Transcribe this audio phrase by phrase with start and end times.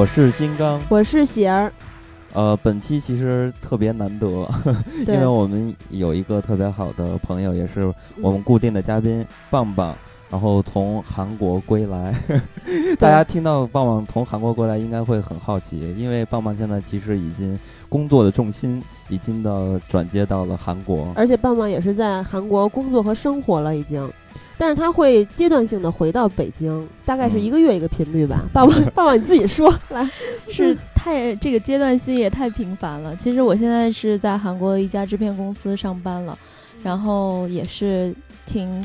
[0.00, 1.70] 我是金刚，我是喜儿。
[2.32, 4.26] 呃，本期其实特别难得，
[5.06, 9.94] 因为我们有一个特别好的朋友，也是我们固定的嘉宾棒棒，
[10.30, 12.14] 然后从韩国归来。
[12.98, 24.10] 大家听到棒棒从韩国归来，应该会很好奇，因为棒棒现在其实已经工作的重心已经到转接到了韩国，而且棒棒也是在韩国工作和生活了，已经。
[24.60, 28.44] 但是他会阶段性的回到北京，大概是一个月一个频率吧。
[28.52, 30.06] 爸爸， 爸爸你自己说来，
[30.52, 33.16] 是太这个阶段性也太频繁了。
[33.16, 36.38] 其实我现在是在韩国一家制片公司上班了，
[36.82, 38.84] 然后也是挺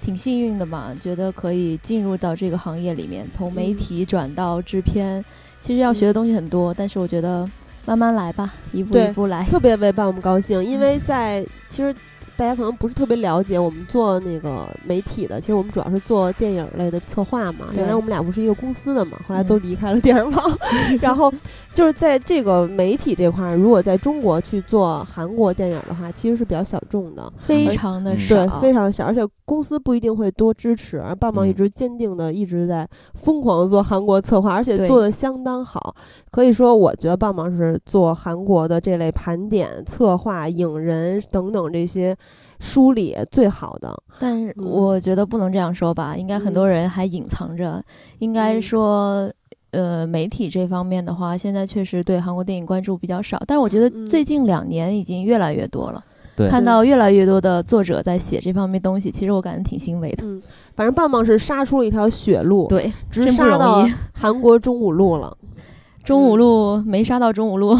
[0.00, 5.24] 挺幸运的嘛，觉得可以进入到这个行业里面，从媒体转到制片，
[5.58, 7.50] 其实要学的东西很多，但是我觉得
[7.84, 9.42] 慢慢来吧，一步一步来。
[9.46, 11.92] 特别为爸爸们高兴，因为在其实。
[12.36, 17.68] 大家可能不是特别了解我们做那个媒体的，其实我们主要是做电影类的策划嘛。
[17.74, 20.58] 原来我们俩不是一个公司的嘛，后来都离开了电影网。
[21.00, 21.32] 然后
[21.76, 30.98] 就是在这个媒体这块儿，如果在中国去做韩国电影的话，其实是比较小众的，非常的少，对，非常少，而且公司不一定会多支持。
[30.98, 35.94] 而棒棒一直坚定的一直在疯狂做韩国策划，而且做的相当好。
[36.30, 42.16] 可以说，我觉得棒棒是做韩国的这类盘点、策划、影人等等这些。
[42.58, 47.84] 梳理最好的，但是我觉得不能这样说吧，应该很多人还隐藏着。
[48.20, 49.30] 应该说，
[49.72, 53.40] 呃，媒体这方面的话，现在确实对韩国电影关注比较少。
[53.46, 56.02] 但是我觉得最近两年已经越来越多了，
[56.48, 60.24] 看到越来越多的作者在写这方面东西，其实我感觉挺欣慰的。
[60.24, 60.40] 嗯，
[60.74, 65.36] 反正棒棒是杀出了一条血路，对，直杀到韩国中五路了。
[66.02, 67.76] 中五路没杀到中五路，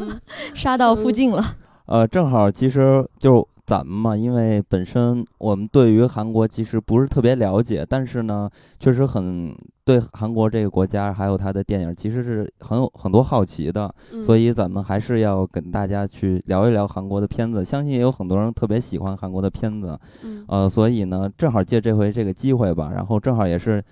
[0.54, 1.42] 杀到附近了。
[1.86, 3.46] 呃，正好其实就。
[3.66, 9.54] 咱们嘛，因为本身我们对于韩国其实不是特别了解，但是呢，确实很
[9.90, 13.92] 对韩国这个国家还有它的电影其实是很有很多好奇的，
[14.24, 17.64] 所以咱们还是要跟大家去聊一聊韩国的片子。
[17.64, 19.98] 相信也有很多人特别喜欢韩国的片子，
[20.46, 23.82] 呃，所以呢，正好借这回这个机会吧，然后正好也是，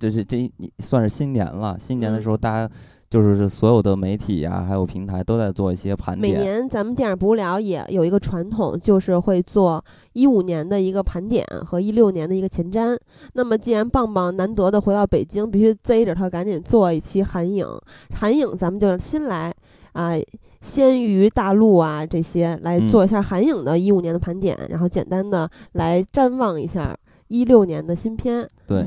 [0.00, 0.50] 这是这
[0.80, 2.68] 算是新年了，新年的时候大家。
[3.10, 6.36] 就是所有的媒体呀，还有平台都在做一些盘点。
[6.36, 9.82] 每年咱们电影不无聊也有一个传统，就是会做
[10.12, 12.98] 一五年的一个盘点和一六年的一个前瞻。
[13.32, 17.66] 那么既然棒棒难得的回到北京，必须贼着他赶紧做一期韩影。
[18.14, 19.54] 韩影咱们就新来
[19.92, 20.12] 啊，
[20.60, 26.94] 先于大陆啊这些来做一下韩影的一五年的盘点，然后简单的来瞻望一下
[27.28, 28.46] 一六年的新片。
[28.66, 28.86] 对。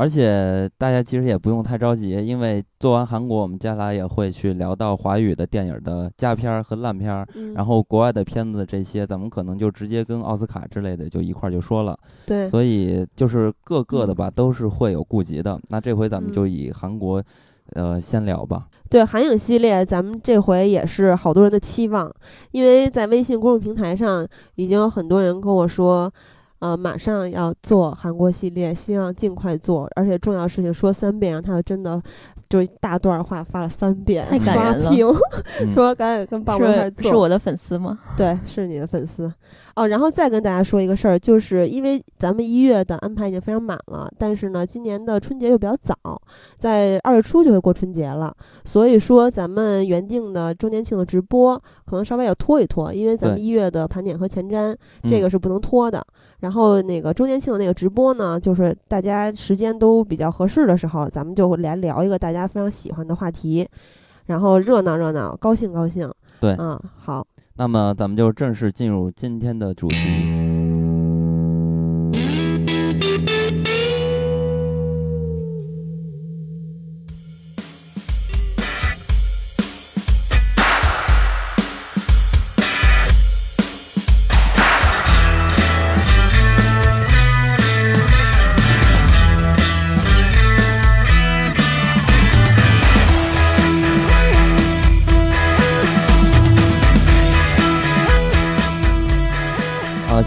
[0.00, 11.94] 而且大家其实也不用太着急，因为做完韩国，我们接下来也会去聊到华语的电影的佳片儿和烂片儿，然后国外的片子这些，咱们可能就直接跟奥斯卡之类的就一块儿就说了。
[12.24, 15.60] 对，所以就是各个的吧，都是会有顾及的。
[15.68, 17.22] 那这回咱们就以韩国，
[17.74, 18.68] 呃，先聊吧。
[18.88, 22.10] 对，韩影系列，咱们这回也是好多人的期望，
[22.52, 26.10] 因为在微信公众平台上已经有很多人跟我说。
[26.60, 32.00] 呃，马上要做韩国系列，希望尽快做，而且重要事情说三遍，然后他真的
[32.48, 35.06] 就大段话发了三遍，刷屏，
[35.74, 37.10] 说赶紧跟棒棒开始做。
[37.10, 37.98] 是我的粉丝吗？
[38.16, 39.32] 对，是你的粉丝。
[39.74, 45.96] 哦，然后再跟大家说一个事儿，就是因为咱们一月的安排已经非常满了，但是呢，今年的春节又比较早，
[46.58, 48.34] 在二月初就会过春节了，
[48.64, 54.76] 所以说咱们原定的周年庆的直播可能稍微要拖一拖，因为咱们一月的盘点和前瞻
[55.08, 56.04] 这个是不能拖的。
[56.40, 63.68] 然后那个周年庆的那个直播呢，就是大家时间都比较合适的时候，咱们就来聊一个大家非常喜欢的话题，
[64.26, 66.10] 然后热闹热闹，高兴高兴。
[66.40, 67.26] 对，嗯，好。
[67.56, 70.39] 那么咱们就正式进入今天的主题。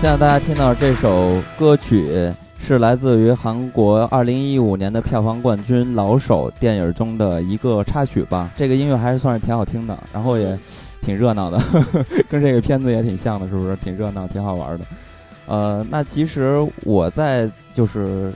[0.03, 2.29] 现在大家听到这首歌曲
[2.59, 8.51] 是来自于韩国2015年的票房冠军《老手》电影中的一个插曲吧。
[8.57, 10.59] 这个音乐还是算是挺好听的，然后也
[11.01, 11.57] 挺热闹的，
[12.29, 13.77] 跟这个片子也挺像的，是不是？
[13.77, 14.83] 挺热闹，挺好玩的。
[15.45, 18.29] 呃，那其实我在就是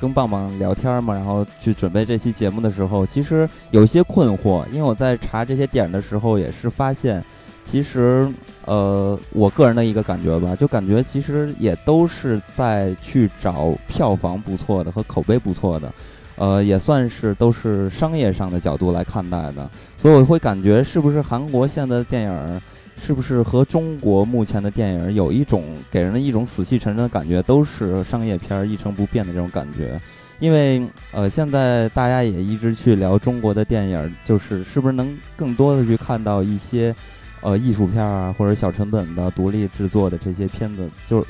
[0.00, 7.22] 跟棒棒聊天嘛，然后去准备这期节目的时候，其实有些困惑，因为我在查这些点的时候也是发现，
[7.62, 8.26] 其实。
[8.70, 15.92] 呃，我个人的一个感觉吧，就感觉其实也都是在去找票房不错的和口碑不错的，
[16.36, 22.62] 呃，也算是都是商业上的角度来看待的，所以我会感觉是不是韩国现在的电影，
[22.96, 30.00] 是不是和中国目前的电影有一种给人的一种死气沉沉的感觉，都是商业片一成不变的这种感觉，
[30.38, 30.80] 因为
[31.10, 36.94] 呃，现在大家也一直去聊中国的电影，就是是不是能更多的去看到一些。
[37.42, 41.26] 呃，艺术片啊，或者小成本的独立制作的这些片子，就是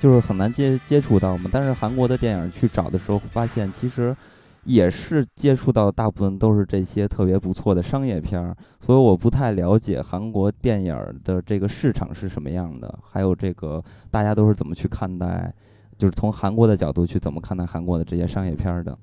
[0.00, 1.48] 就是很难接接触到嘛。
[1.52, 4.16] 但是韩国的电影去找的时候，发现其实
[4.64, 8.56] 也是接触到大部分都是这些特别不错的商业片儿。
[8.80, 13.80] 所以我不太了解韩国电影的这个市场是什么样的，还有这个
[14.10, 15.54] 大家都是怎么去看待，
[15.96, 18.98] 就是从韩国的角度去怎么看待韩国的这些商业片的。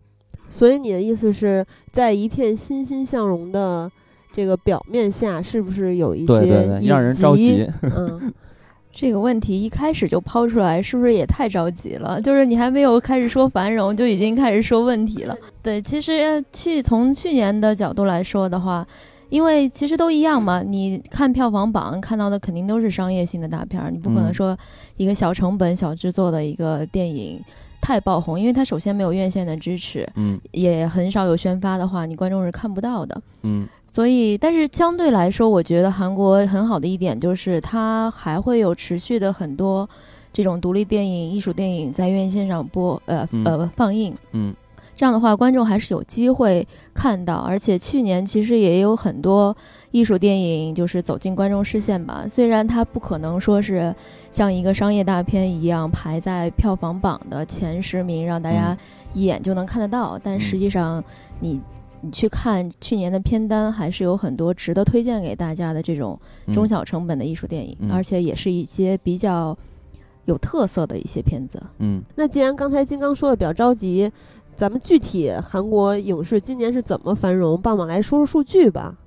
[0.49, 3.89] 所以你的意思是在一片欣欣向荣的。
[4.33, 7.67] 这个表面下是不是有一些让人着急？
[7.81, 8.33] 嗯，
[8.91, 12.21] 这个问题一开始就抛出来，是不是也太着急了？
[12.21, 15.35] 就是你还没有开始说繁荣，就已经开始说问题了。
[15.61, 18.85] 对，其实去从去年的角度来说的话，
[19.29, 20.61] 因为其实都一样嘛。
[20.61, 24.57] 你看票房榜看到的肯定都是商业性的大片儿，你不可能说
[24.97, 27.41] 一个小成本小制作的一个电影
[27.81, 33.67] 太爆红，因为它首先没有院线的支持，嗯，也很少有宣发的话，你观众是看不到的，嗯。
[33.93, 39.87] 所以，但是相对来说，我觉得韩国很好的一点就是，它还会有持续的很多
[40.31, 44.15] 这种独立电影、艺术电影在院线上播，呃呃放映。
[44.31, 44.53] 嗯，
[44.95, 47.39] 这样的话，观众还是有机会看到。
[47.39, 49.53] 而且去年其实也有很多
[49.91, 52.23] 艺术电影就是走进观众视线吧。
[52.29, 53.93] 虽然它不可能说是
[54.31, 58.77] 像一个商业大片一样排在票房榜的前十名，让大家
[59.13, 61.03] 一眼就能看得到，但实际上
[61.41, 61.59] 你。
[62.01, 66.19] 你去看去年的片单，还是有很多值得推荐给大家的这种
[66.53, 69.57] 中小成本的艺术电影，而且也是一些比较
[70.25, 71.61] 有特色的一些片子。
[71.79, 74.11] 嗯，那既然刚才金刚说的比较着急，
[74.55, 77.61] 咱们具体韩国影视今年是怎么繁荣？
[77.61, 78.97] 帮忙来说说数据吧。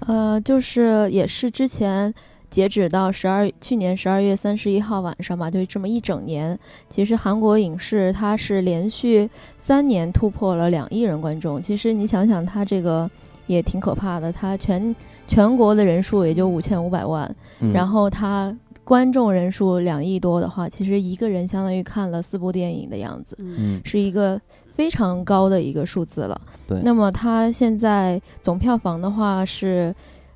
[0.00, 2.12] 呃，就是也是之前。
[2.52, 6.56] 截止到十二去年十二月三十一号晚上吧，就这么一整年。
[6.90, 11.62] 其实韩国影视它是连续三年突破了两亿人观众。
[11.62, 13.10] 其实你想想，它这个
[13.46, 14.30] 也挺可怕的。
[14.30, 14.94] 它全
[15.26, 17.34] 全国的人数也就五千五百万，
[17.72, 18.54] 然后它
[18.84, 23.34] 观众人数两亿多的话，其实一个人相当于看了四部电影的样子，
[23.82, 24.38] 是一个
[24.70, 26.38] 非常高的一个数字了。
[26.68, 26.78] 对。
[26.84, 29.94] 那么它现在总票房的话是，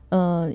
[0.08, 0.50] 呃。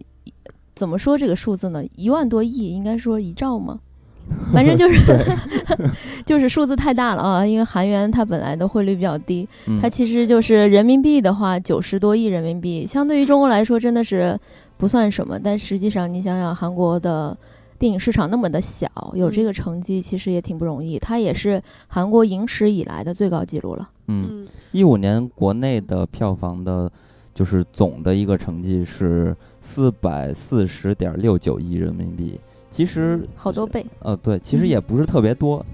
[0.81, 1.83] 怎么说这个数字呢？
[1.95, 3.77] 一万多亿，应该说一兆吗？
[4.51, 5.13] 反正就是
[6.25, 7.45] 就是数字太大了啊！
[7.45, 9.47] 因为韩元它本来的汇率比较低，
[9.79, 14.35] 它其实就是人民币的话九十多亿人民币，相对于中国来说真的是
[14.75, 15.37] 不算什么。
[15.37, 17.37] 但实际上你想想，韩国的
[17.77, 20.97] 电影市场那么的小，有这个成绩其实也挺不容易。
[20.97, 23.87] 它也是韩国影史以来的最高纪录了。
[24.07, 26.91] 嗯，一五年国内的票房的。
[27.33, 33.85] 就是总的一个成绩是四百四十点六九亿人民币，其实好多倍。
[33.99, 35.65] 呃，对，其实也不是特别多，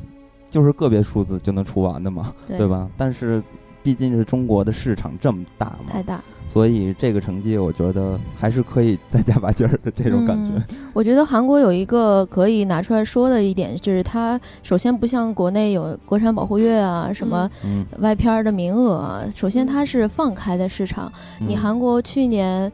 [0.49, 2.89] 就是个别数字就能出完的嘛，对吧？
[2.97, 3.41] 但是
[3.87, 6.19] 毕竟是中国的市场这么大嘛，太大。
[6.45, 10.61] 所以这个成绩，我觉得还是可以再加把劲儿的这种感觉。
[10.91, 17.49] 我觉得韩国有一个可以拿出来说的一点，就是它首先不像国内有国产保护月啊，什么
[17.99, 21.09] 外片的名额啊，首先它是放开的市场。
[21.39, 22.69] 你韩国去年。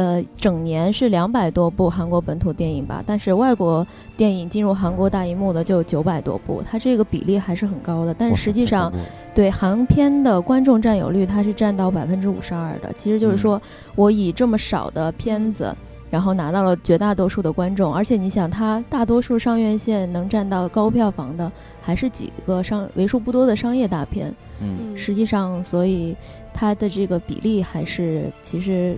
[0.00, 8.14] 呃，整年是两百多部韩国本土电影吧，但是外国电影进入韩国大荧幕的就九百多部，它这个比例还是很高的。
[8.14, 8.90] 但是实际上，
[9.34, 12.90] 对韩片的观众占有率，它是占到百分之五十二的。
[12.94, 13.60] 其实就是说
[13.94, 15.76] 我以这么少的片子，
[16.08, 21.52] 然后拿到了绝大多数的观众，而且你想，它大多数上院线能占到高票房的，
[21.82, 24.34] 还是几个商为数不多的商业大片。
[24.62, 26.16] 嗯，实际上，所以
[26.54, 28.96] 它的这个比例还是其实。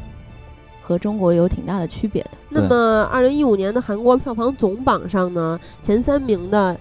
[0.83, 2.31] 和中国有挺大的区别的。
[2.51, 6.77] 那么，二零一五年的韩国票房总榜上呢，前三名的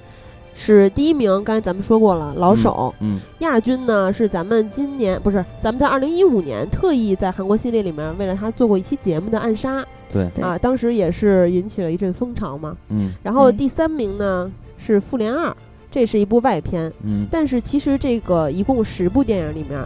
[0.54, 2.94] 是第一名，刚才咱们说过了，老手。
[3.00, 3.20] 嗯。
[3.40, 9.82] 亚军呢是咱们今年不是咱们在二零一五年特意在韩国系列里面为了他做过一期节目的《暗杀》。
[10.12, 10.28] 对。
[10.44, 12.76] 啊，当时也是引起了一阵风潮嘛。
[12.90, 13.14] 嗯。
[13.24, 15.50] 然后第三名呢是《复联二》，
[15.90, 16.92] 这是一部外片。
[17.04, 19.82] 嗯，但是其实这个一共十部电影里面，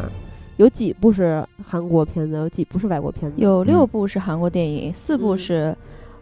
[0.58, 3.38] 有几部是韩国片子，有几部是外国片子。
[3.38, 5.78] 有六嗯部是韩国电影，四部嗯是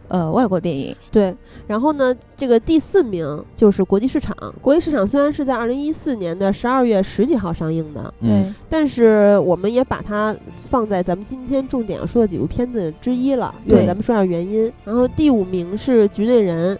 [0.08, 0.94] 呃外国电影。
[1.10, 1.34] 对，
[1.66, 4.36] 然后呢，这个第四名就是国际市场。
[4.60, 13.54] 国际市场虽然是在二零一四年的十二月十几号上映的，嗯对，但是我们也把它放在咱们今天重点要说的几部片子之一了。
[13.68, 14.70] 对咱们说下原因。
[14.84, 16.76] 然后第五名是《局内人》，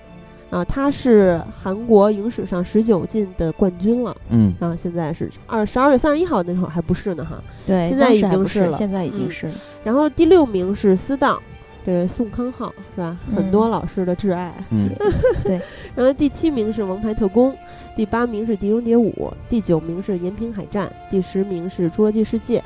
[0.54, 4.16] 啊，他是韩国影史上十九进的冠军了。
[4.28, 7.42] 嗯啊，现在是二十二月三十一号那会儿还不是呢哈。
[7.66, 9.54] 对，现在已经是了现在已经嗯是了。
[9.82, 11.36] 然后第六名是《私道》，
[11.84, 13.16] 这是宋康昊是吧？
[13.34, 14.54] 很多嗯老师的挚爱。
[14.70, 14.90] 嗯
[15.42, 15.60] 对
[15.96, 17.50] 然后第七名是《王牌特工》，
[17.96, 19.10] 第八名是《碟中谍五》，
[19.48, 22.60] 第九名是《延平海战》，第十名是《侏罗纪世界》。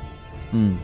[0.51, 0.75] 嗯，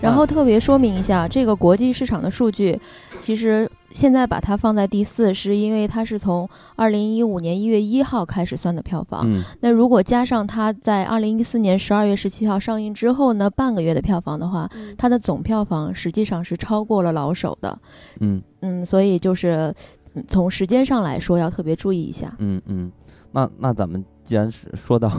[0.00, 2.78] 然后特别说明一下，这个国际市场的数据，
[3.18, 9.22] 其实现在把它放在第四，是因为它是从二零一五年一月一号开始算的票房。
[9.24, 17.78] 嗯那如果加上它在二零一四年十二月十七号上映之后呢，半个月的票房的话，它的总票房实际上是超过了老手的。
[18.20, 19.74] 嗯嗯，所以就是
[20.12, 22.34] 嗯从时间上来说，要特别注意一下。
[22.38, 22.92] 嗯嗯，
[23.32, 25.10] 那那咱们既然是说到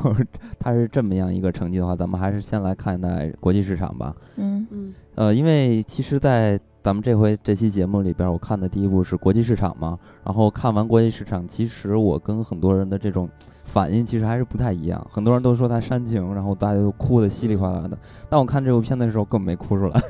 [0.60, 4.15] 它是这么样一个成绩的话，咱们还是先来看待国际市场吧。
[4.36, 13.27] 嗯嗯呃，因为其实，在咱们这回这期节目里边，我看的第一部是国际市场嘛，然后看完国际市场，其实我跟很多人的这种
[13.65, 15.06] 反应其实还是不太一样。
[15.12, 17.98] 很多人都说它煽情，然后大家都哭得稀里哗啦的，
[18.29, 20.01] 但我看这部片子的时候根本没哭出来。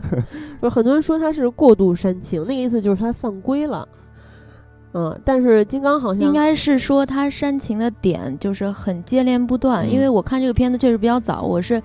[0.58, 3.86] 不是很多人说他是过度煽情，那个意思就是他犯规了。
[4.94, 11.82] 嗯，但是金刚好像应该是说他煽情的点就是很接连不断，嗯因为我看这个片子确实比较早，我是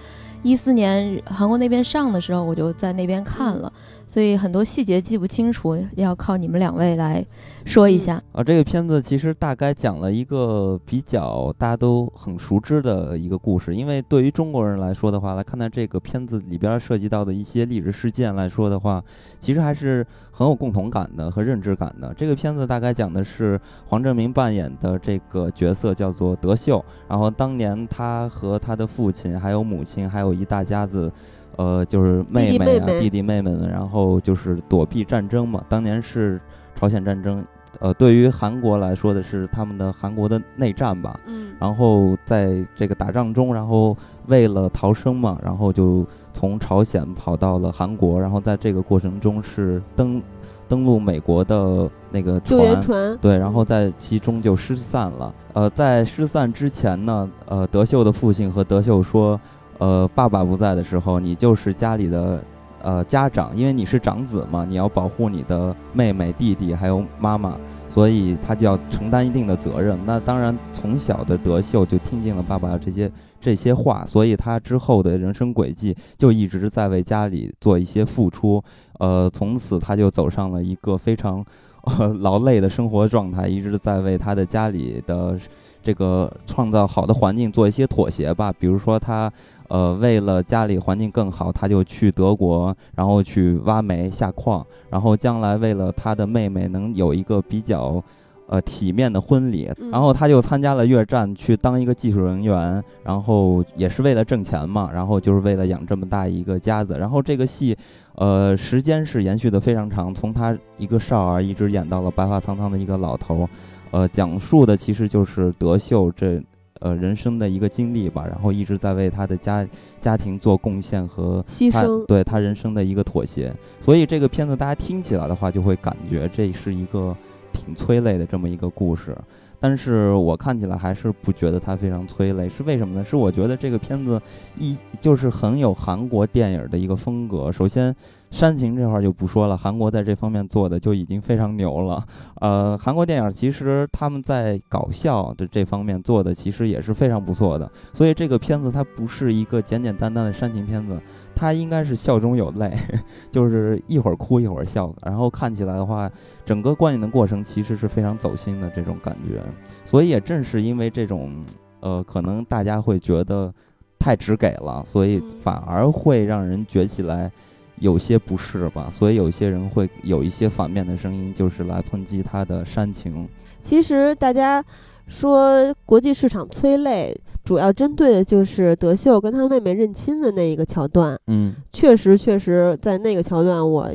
[0.48, 3.70] 一四年韩国那边上的时候我就在那边看了，
[4.08, 7.26] 所以很多细节记不清楚，要靠你们两位来
[7.66, 8.24] 说一下。
[8.32, 19.04] 啊，这个片子其实大概讲了一个比较大家都很熟知的一个故事，因为对于中国人来说的话，来看待这个片子里边涉及到的一些历史事件来说的话，
[19.42, 22.14] 其实还是很有共同感的和认知感的。
[22.14, 31.12] 这个片子大概讲的是黄正明扮演的这个角色叫做德秀，然后当年他和他的父亲还有母亲还有一大家子。
[31.56, 35.60] 呃，就是妹妹啊，弟弟妹妹们，然后就是躲避战争嘛。
[35.68, 36.40] 当年是
[36.76, 37.44] 朝鲜战争，
[37.80, 41.20] 呃，对于韩国来说的是他们的韩国的内战吧。
[41.26, 46.06] 嗯然后在这个打仗中，然后为了逃生嘛，然后就
[46.38, 50.22] 从朝鲜跑到了韩国，然后在这个过程中是登
[50.68, 52.80] 登陆美国的那个船。
[52.80, 55.34] 船对，然后在其中就失散了。
[55.54, 59.42] 呃，在失散之前呢，呃，德秀的父亲和德秀说，
[59.80, 62.40] 呃，爸爸不在的时候，你就是家里的
[62.84, 67.58] 呃家长，因为你是长子嘛，你要保护你的妹妹、弟弟还有妈妈，
[67.90, 69.98] 所以他就要承担一定的责任。
[70.06, 78.64] 那当然，从小的德秀就听进了爸爸这些这些话，所以他之后的人生轨迹就一直在为家里做一些付出。
[79.00, 81.44] 呃，从此他就走上了一个非常
[81.84, 85.40] 呃劳累的生活状态，一直在为他的家里的
[85.84, 88.52] 这个创造好的环境做一些妥协吧。
[88.60, 89.32] 比如说他
[89.68, 98.04] 呃为了家里环境更好，他就去德国，然后去挖煤下矿，然后将来为了他的妹妹能有一个比较。
[98.48, 106.98] 呃，体面的婚礼，嗯然后他就参加了越战，去当一个技术人员，然后也是为了挣钱嘛，然后就是为了养这么大一个家子。
[106.98, 107.78] 然后这个戏，
[108.16, 113.50] 呃，时间是延续的非常长，从他一个少儿一直演到了白发苍苍的一个老头，
[113.92, 116.42] 呃，讲述的其实就是德秀这
[116.80, 119.68] 呃人生的一个经历吧，然后一直在为他的家
[120.00, 123.54] 家庭做贡献和他牺牲对他人生的一个妥协。
[123.82, 127.14] 所以这个片子大家听起来的话，就会感觉这是一个
[127.58, 129.18] 挺催泪的这么一个故事。
[129.60, 133.04] 但是我看起来还是不觉得它非常催泪，是为什么呢？
[133.04, 134.22] 是我觉得这个片子
[134.60, 137.52] 一就是很有韩国电影的一个风格。
[137.52, 137.96] 首先，
[138.30, 142.06] 煽情这块就不说了，韩国在这方面做的就已经非常牛了。
[142.36, 147.68] 呃，韩国电影其实他们在搞笑的这方面做的其实也是非常不错的。
[147.94, 151.02] 所以这个片子它不是一个简简单单的煽情片子，
[151.38, 152.76] 他应该是笑中有泪，
[153.32, 154.92] 就是一会儿哭一会儿笑。
[155.04, 156.12] 然后看起来的话，
[156.44, 159.40] 整个观影的过程其实是非常走心的这种感觉。
[159.86, 161.46] 所以也正是因为这种，
[161.82, 163.54] 呃，可能大家会觉得
[164.00, 167.32] 太直给了，所以反而会让人觉起来
[167.78, 168.90] 有些不适吧。
[168.92, 173.30] 所以有些人会有一些反面的声音，就是来抨击他的煽情。
[173.62, 174.64] 其实大家
[175.08, 177.16] 说国际市场催泪，
[177.48, 181.18] 主要针对的就是德秀跟他妹妹认亲的那一个桥段。
[181.28, 183.90] 嗯，确实，确实在那个桥段我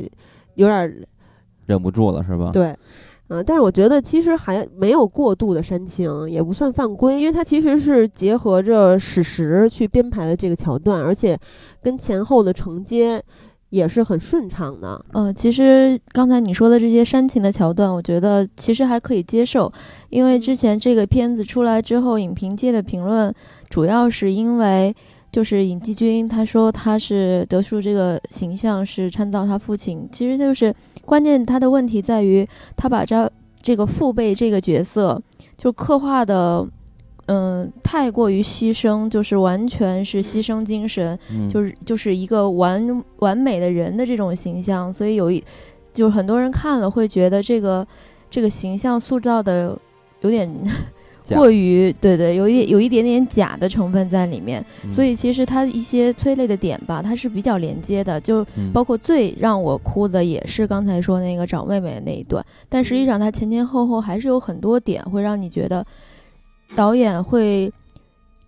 [0.55, 0.91] 有点儿
[1.67, 2.49] 忍不住了是吧？
[2.51, 2.75] 对，
[3.27, 11.37] 嗯，但是我觉得其实还没有过度的煽情，也不算犯规，因为它其实是结合着史实去编排的这个桥段，而且
[11.83, 13.23] 跟前后的承接
[13.73, 15.03] 也是很顺畅的。
[15.11, 19.71] 呃，其实刚才你说的这些煽情的桥段，我觉得其实还可以接受，
[20.09, 23.33] 因为之前这个片子出来之后，影评界的评论
[23.69, 24.95] 主要是因为。
[25.33, 30.71] 就是尹继军，他说他是德叔这个形象是参照他父亲，其实就是
[31.05, 33.27] 关键，他的问题在于他把这
[33.59, 35.19] 这个父辈这个角色
[35.57, 36.63] 就刻画的，
[37.27, 41.17] 嗯，太过于牺牲，就是完全是牺牲精神，
[41.49, 45.43] 就是就是一个完完美的人的这种形象，所以有一
[45.93, 47.87] 就是很多人看了会觉得这个
[48.29, 49.77] 这个形象塑造的
[50.21, 50.49] 有点。
[51.29, 65.85] 过于对对，有一有一点点假的成分在里面，所以其实它一些催泪的点吧，它是比较连接的，就包括最让我哭的也是刚才说那个找妹妹的那一段，但实际上它前前后后还是有很多点会让你觉得，
[66.75, 67.71] 导演会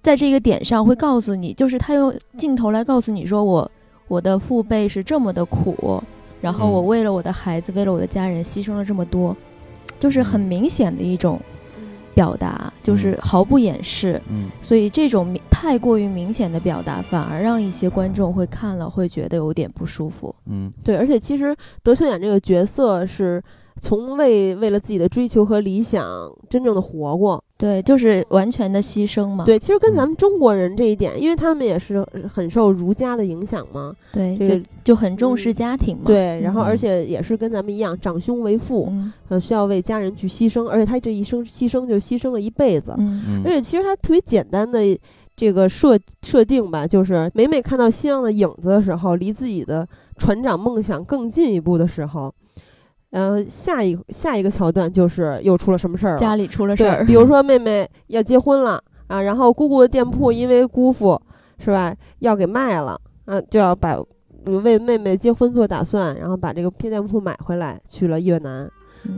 [0.01, 3.71] 在这个点上会告诉你，就是他用镜头来告诉你说我
[4.07, 6.01] 我的父辈是这么的苦，
[6.41, 9.35] 然后我为了我的孩子，为了我的家人牺牲了这么多，
[9.99, 11.39] 就是很明显的一种。
[12.15, 20.33] 表达就是毫不掩饰，嗯，所以这种太过于明显的表达，反而让一些观众会看了会觉得有点不舒服。
[20.45, 23.43] 嗯，对，而且其实德秀演这个角色是。
[23.81, 26.07] 从未为了自己的追求和理想
[26.49, 29.45] 真正的活过，对，就是完全的牺牲嘛。
[29.45, 33.95] 对，其实跟咱们中国人这一点，因为他们也是很受儒家的影响嘛。
[34.11, 36.03] 对，这个就很重视家庭嘛。
[36.05, 38.91] 对，然后而且也是跟咱们一样，长兄为父，
[39.29, 42.93] 呃，需要为家人去牺牲，而且他这一生牺牲就牺牲了一辈子。
[42.97, 44.81] 嗯，而且其实他特别简单的
[45.37, 49.87] 这个设设定吧，就是每每看到夕阳的影子的时候，离自己的
[50.17, 52.33] 船长梦想更进一步的时候。
[53.15, 56.17] 然后下一下一个桥段就是又出了什么事儿了？
[56.17, 61.17] 家里出了事儿，比如说妹妹要结婚了啊，然后姑姑的店铺因为姑父
[61.57, 63.97] 是吧要给卖了啊，就要把
[64.43, 68.69] 为妹妹结婚做打算，然后把这个片店铺买回来去了越南，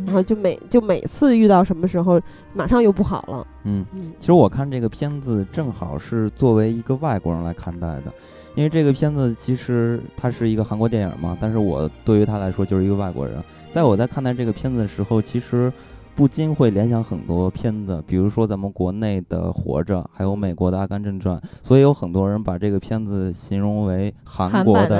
[0.06, 2.22] 然后就每就每次遇到什么时候
[2.54, 3.48] 马上又不好了。
[3.64, 3.84] 嗯，
[4.20, 8.14] 其实我看这个片子正好是作为一个外国人来看待的。
[8.54, 13.36] 因为这个片子其实它是一个韩国电影嘛，但是我对于他来说就是一个外国人。
[13.78, 15.72] 在我在看待这个片子的时候，其实
[16.16, 21.38] 不禁会联想很多片子，比如说咱们国内的《活着》，还有美国的《阿甘正传》。
[21.62, 25.00] 所以有很多人把这个片子形容为韩国的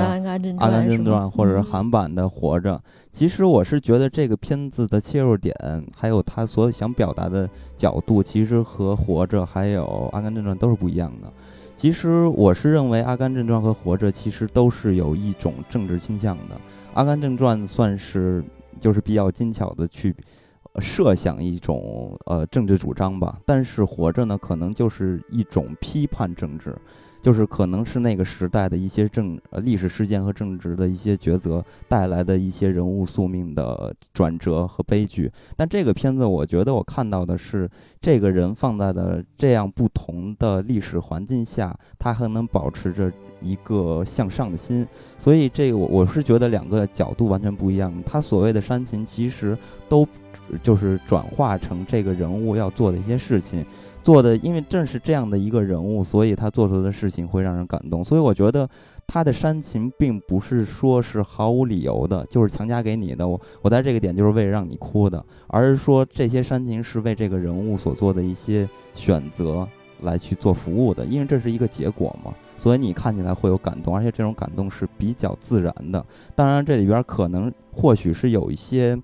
[0.60, 2.76] 阿甘正传》，或者是韩版的《活着》。
[3.10, 5.52] 其实我是觉得这个片子的切入点，
[5.96, 11.28] 还有他所想表达的角度，其实和《活着》还有《阿甘正传》都是不一样的。
[11.74, 16.54] 其实我是认为《阿甘正传》和《活着》其实都是有一种政治倾向的，
[16.94, 18.44] 《阿甘正传》算是
[18.78, 20.14] 就是比较精巧的去
[20.80, 26.76] 设想一种呃政治主张吧，但是《活着》呢，可能就是一种批判政治。
[27.20, 37.68] 就是可能是那个时代的一些政呃历史事件和政治的一些抉择带来的一些人物宿命的转折和悲剧，但这个片子我觉得我看到的是
[38.00, 44.86] 这个人放在的这样不同的历史环境下，他还能保持着一个向上的心，
[45.18, 47.92] 所以这个我我是觉得两个角度完全不一样。
[48.04, 49.56] 他所谓的煽情，其实
[49.88, 50.06] 都
[50.62, 53.64] 就是转化成这个人物要做的一些事情。
[54.04, 58.02] 做的，因为正是这样的一个人物，所以他做出的事情会让人感动。
[58.02, 58.66] 所以我觉得
[59.06, 63.28] 他的煽情并不是说是毫无理由的，就是强加给你的。
[63.28, 69.68] 我我在这个点就是为了让你哭的，而是说这些煽情是为这个人物所做的一些选择
[70.00, 72.32] 来去做服务的，因为这是一个结果嘛。
[72.58, 76.04] 所以你看起来会有感动，而且这种感动是比较自然的。
[76.34, 79.00] 当然这里边可能或许是有一些。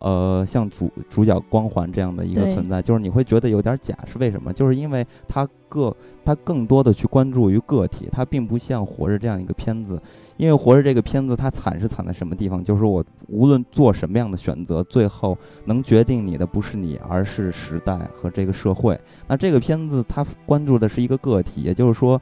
[0.00, 4.52] 呃，像主主角光环这样的一个存在，就是你会觉得有点假，是为什么？
[4.52, 9.98] 就是因为他个他更多的去关注于个体，他并不像《活着》这样一个片子。
[10.36, 12.62] 因为《活着》这个片子，它惨是惨在什么地方？
[12.62, 19.00] 就是我无论做什么样的选择，最后能决定你的不是你，而是时代和这个社会。
[19.26, 22.20] 那这个片子它关注的是一个个体，也就是说。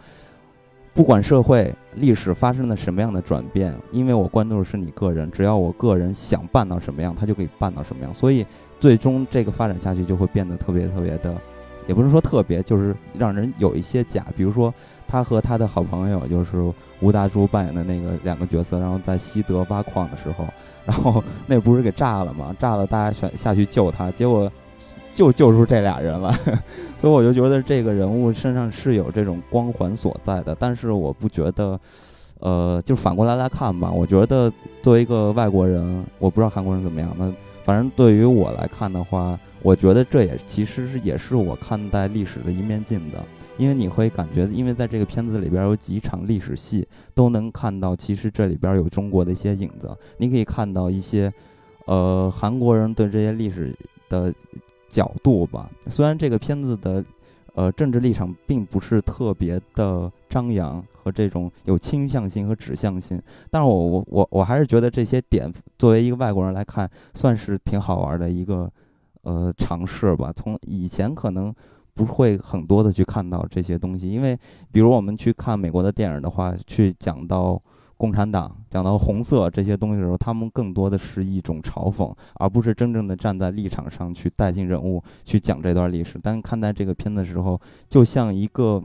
[0.95, 8.13] 不管社会历史发生了什么样的转变，因为我关注的是你个人，只要我个人想办到什么样，他就可以办到什么样。
[8.13, 8.45] 所以
[8.79, 11.35] 最终这个发展下去就会变得特别特别的，
[11.87, 14.27] 也不是说特别，就是让人有一些假。
[14.37, 14.73] 比如说
[15.09, 16.63] 他和他的好朋友，就是
[17.01, 20.47] 吴大珠扮演的那个两个角色，然后在西德挖矿的时候，
[20.85, 22.55] 然后那不是给炸了吗？
[22.59, 24.53] 炸了，大家选下去救他，结果。
[25.13, 26.33] 就救出这俩人了，
[26.99, 30.57] 所以我就觉得这个人物身上是有这种光环所在的。
[30.59, 31.79] 但是我不觉得，
[32.41, 37.33] 呃，就反过来来看吧，我觉得作为一个外国人，我不知道韩国人怎么样，那
[37.65, 43.19] 反正对于我来看的话，我觉得这也其实是也是我看待历史的一面镜子，
[43.59, 49.95] 因为你会感觉，因为在这个片子里边有几场历史戏，都能看到其实这里边有中国的一些影子。
[50.17, 51.33] 你可以看到一些，
[51.87, 53.73] 呃，韩国人对这些历史
[54.09, 54.35] 的
[54.93, 55.69] 角度吧。
[55.89, 57.05] 虽然这个片子的，
[57.55, 68.71] 呃，政治立场并不是特别的张扬和这种有倾向性和指向性，但是我我我我还是觉得这些点作为一个外国人来看，算是挺好玩的一个。
[69.25, 70.33] 呃，尝试吧。
[70.35, 71.55] 从以前可能
[71.95, 74.37] 不会很多的去看到这些东西，因为
[74.73, 77.63] 比如我们去看美国的电影的话，去讲到
[78.03, 86.19] 共产党、讲到红色这些东西的时候，他们更多的是一种嘲讽，而不是真正的站在立场上去带进人物去讲这段历史。
[86.21, 88.83] 但看待这个片子的时候，就像一个。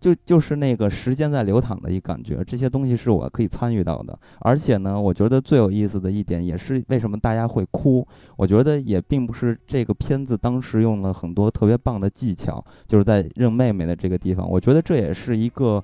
[0.00, 4.16] 就就是那个时间在流淌的一感觉，这些东西是我可以参与到的。
[4.38, 8.06] 而且呢，我觉得最有意思的一点，也是为什么大家会哭，
[8.36, 15.82] 我觉得也并不是这个片子当时用了很多特别棒的技巧，就是在认妹妹的这个地方，我觉得这也是一个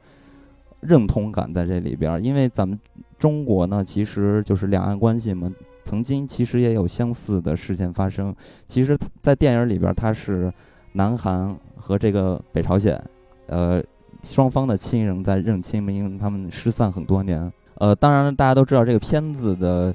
[0.85, 2.23] 认同感在这里边。
[2.23, 2.79] 因为咱们
[3.19, 5.51] 中国呢，其实就是两岸关系嘛，
[5.85, 8.35] 曾经其实也有相似的事件发生。
[8.67, 10.53] 其实，在电影里边，它是
[10.93, 13.03] 南韩和这个北朝鲜，
[13.49, 13.83] 呃。
[14.23, 17.53] 双方的亲人在认亲，因为他们失散很多年。
[17.75, 19.95] 呃，当然大家都知道这个片子的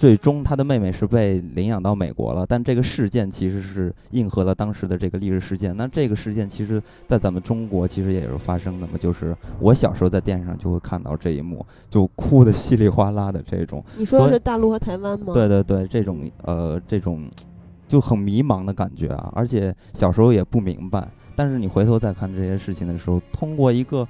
[0.00, 2.46] 最终，他的妹妹是被领养到美国了。
[2.48, 5.76] 但这个事件其实是应和了当时的这个历史事件。
[5.76, 8.94] 那这个事件其实，在咱们中国其实也是发生的嘛。
[8.98, 13.84] 就是我小时候在电视上就会看到这一幕，就哭的稀里哗啦的这种。
[13.98, 15.34] 你说的是大陆和台湾吗？
[15.34, 17.30] 对对对，这种呃这种
[17.86, 21.06] 就很迷茫的感觉啊，而且小时候也不明白。
[21.36, 24.08] 但是你回头再看这些事情的时候，通过一个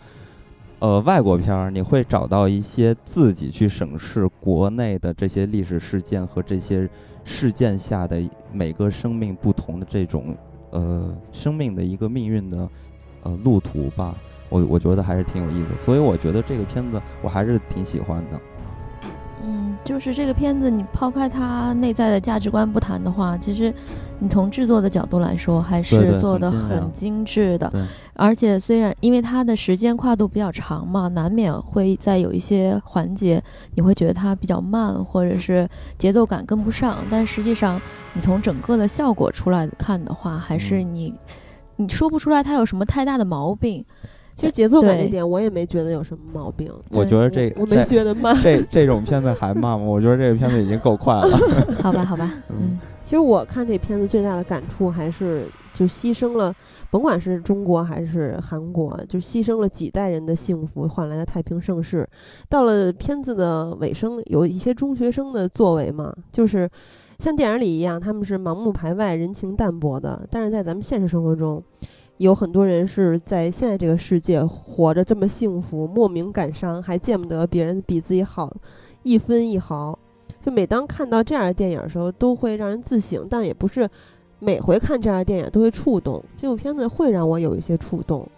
[0.81, 6.89] 呃外国片儿，你会找到一些自己去审视国内的这些历史事件和这些
[7.25, 10.35] 事件下的每个生命不同的这种
[10.71, 12.69] 呃生命的一个命运的
[13.23, 14.15] 呃路途吧。
[14.49, 18.41] 我我觉得还是挺有意思，所以我觉得这个片子我还是挺喜欢的。
[19.81, 23.73] 嗯，就是这个片子，你抛开它内在的价值观不谈的话，其实
[24.19, 27.73] 你从制作的角度来说，还是做的很精致的。
[28.15, 33.43] 而且虽然因为它的时间跨度比较长嘛，难免会在有一些环节
[33.75, 36.99] 你会觉得它比较慢，或者是节奏感跟不上。
[37.11, 37.81] 但实际上，
[38.13, 41.15] 你从整个的效果出来看的话，还是你
[41.77, 43.85] 你说不出来它有什么太大的毛病。
[44.41, 46.73] 其实节奏感这点我也没觉得有什么毛病。
[46.93, 48.35] 我觉得这我没觉得慢。
[48.43, 49.85] 这这种片子还慢吗？
[49.85, 51.29] 我觉得这个片子已经够快了。
[51.83, 52.33] 好吧，好吧。
[52.49, 56.55] 嗯，其实我看这片子最大的感触还是，就牺牲了，
[56.91, 62.09] 甭管是中国还是韩国，就牺牲了几代人的幸福换来的太平盛世。
[62.49, 66.67] 到了片子的尾声，有一些中学生的作为嘛，就是
[67.19, 70.27] 像电影里一样，他们是盲目排外、人情淡薄的。
[70.31, 71.63] 但是在咱们现实生活中，
[72.21, 78.55] 有很多人是在现在这个世界活着这么幸福，莫名感伤，还见不得别人比自己好
[79.03, 79.99] 一分一毫。
[80.39, 83.89] 就每当看到这样的电影的时候，都会让人自省，但也不是
[84.39, 86.23] 每回看这样的电影都会触动。
[86.37, 88.29] 这部片子会让我有一些触动。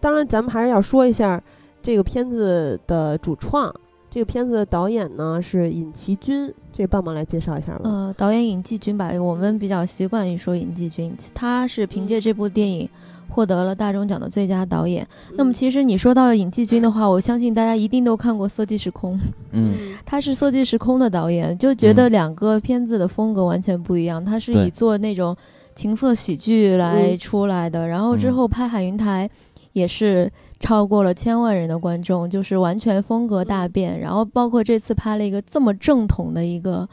[0.00, 1.40] 当然，咱们还是要说一下
[1.80, 3.72] 这个片子的主创。
[4.12, 7.82] 这个片子的导演呢是尹奇君，这棒棒来介绍一下吧。
[7.84, 12.90] 呃，导演尹继军吧，我们比较习惯于说尹继军，他是凭借这部电影
[13.30, 15.06] 获得了大众奖的最佳导演。
[15.36, 19.14] 那么其实你说到尹继军的话，我相信大家一定都看过《色即时空》，
[19.52, 19.72] 嗯，
[20.04, 24.24] 他是《色即时空》的导演，就觉得两个片子的风格完全不一样。
[24.24, 25.36] 他是以做那种
[25.74, 29.30] 情色喜剧来出来的，然后之后拍《海云台》。
[29.72, 34.00] 也是超过了千万人的观众，就是完全风格大变。
[34.00, 36.88] 然后包括这次拍了一个这么正统的一个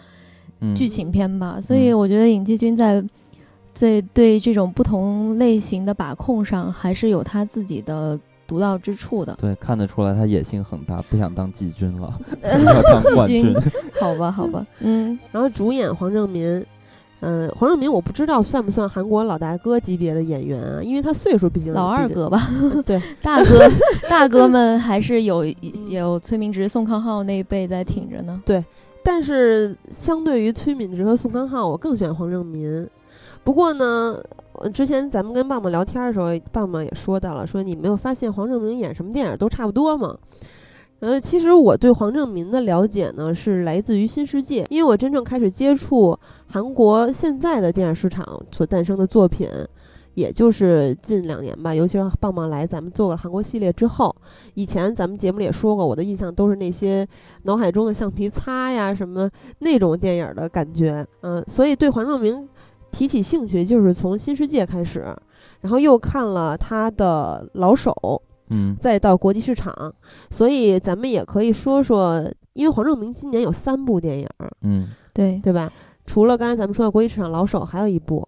[0.76, 3.04] 剧情片吧，所以我觉得尹继军在
[3.78, 9.36] 在对这种不同类型的把控上，还是有他自己的独到之处的。
[9.40, 12.12] 对，看得出来他野心很大，不想当季军了，
[12.42, 13.54] 要当冠 军。
[14.00, 15.18] 好吧，好吧，嗯。
[15.32, 16.66] 然后主演黄正民。
[17.20, 20.82] 嗯，黄正明我不知道算不算韩国老大哥级别的演员啊？
[20.84, 22.40] 因为他岁数毕竟老二哥吧。
[22.86, 23.68] 对，大哥
[24.08, 25.44] 大哥们还是有
[25.90, 28.40] 有崔明植、宋康昊那一辈在挺着呢。
[28.46, 28.64] 对，
[29.04, 32.88] 但是相对于崔敏植和宋康昊，我更喜欢黄正民。
[33.44, 34.22] 不过呢，
[34.74, 40.18] 之前咱们跟棒棒聊天的时候，棒棒也说到了，说你没有发现黄正明演什么电影都差不多吗？
[41.00, 49.48] 呃，其实我对黄正民的了解呢，是来自于新世界，因为我真正开始接触韩国现在的电影市场所诞生的作品，
[50.16, 54.16] 也就是近两年吧，尤其是棒棒来咱们做个韩国系列之后，
[54.56, 57.08] 以前咱们节目里也说过，我的印象都是那些
[57.44, 62.50] 脑海中的橡皮擦呀什么那种电影的感觉，嗯，所以对黄正明
[62.92, 65.16] 提起兴趣就是从新世界开始，
[65.62, 67.94] 然后又看了他的老手，
[68.50, 68.76] 嗯。
[68.80, 69.94] 再到国际市场，
[70.30, 72.24] 所以咱们也可以说说，
[72.54, 74.28] 因为黄正明今年有三部电影，
[74.62, 74.90] 嗯。
[75.14, 75.72] 对，对吧？
[76.06, 78.28] 除了刚才咱们说的国际市场老手，还有一部，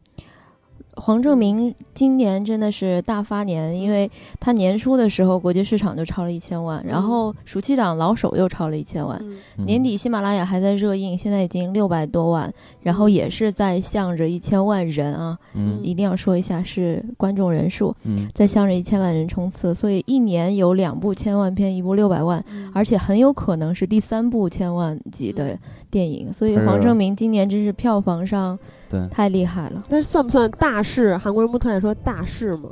[1.00, 4.10] 黄正明今年真的是大发年，因为
[4.40, 9.20] 他年初的时候国际市场就超了一千万，然后暑期档老手又超了一千万，
[9.66, 15.80] 年底喜马拉雅还在热映，现在已经六百多万，然后也是在向着一千万人啊，嗯。
[15.82, 18.30] 一定要说一下是观众人数嗯。
[18.34, 22.70] 在向着一千万人冲刺，所以一年有两部千万片，一部六百万，嗯。
[22.74, 25.58] 而且很有可能是第三部千万级的
[25.90, 28.58] 电影，所以黄正明今年真是票房上
[28.90, 29.00] 对。
[29.10, 31.16] 太厉害了，但是算不算大事？
[31.18, 32.70] 韩国人不特爱说大事吗？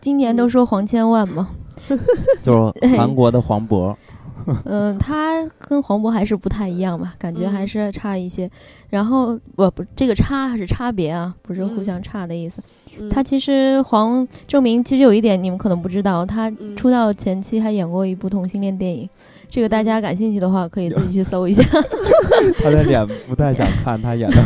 [0.00, 1.50] 今年都说黄千万嘛，
[2.42, 3.94] 就是韩国的黄渤，
[4.64, 8.50] 嗯，他跟黄渤还是不太一样吧，感觉还是差一些。
[8.88, 12.62] 然后我不，这个差还是差别啊，不是互相差的意思。
[12.62, 12.64] 嗯
[13.10, 19.08] 他其实黄正明其实有一点你们可能不知道，他嗯出道前期还演过一部同性恋电影，
[19.48, 21.62] 这个大家感兴趣的话可以自己去 搜一下。
[22.62, 24.36] 他的脸不太想看他演的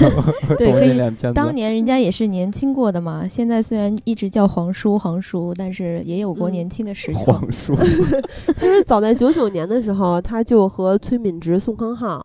[0.57, 0.93] 对， 可以。
[0.93, 7.25] 恋片当年人家也是年轻过的嘛，现在虽然一直叫黄叔黄叔，但是也有过嗯年轻的时候。
[7.25, 7.75] 黄叔，
[8.55, 12.25] 其实早在九九年的时候，他就和崔敏植、宋康昊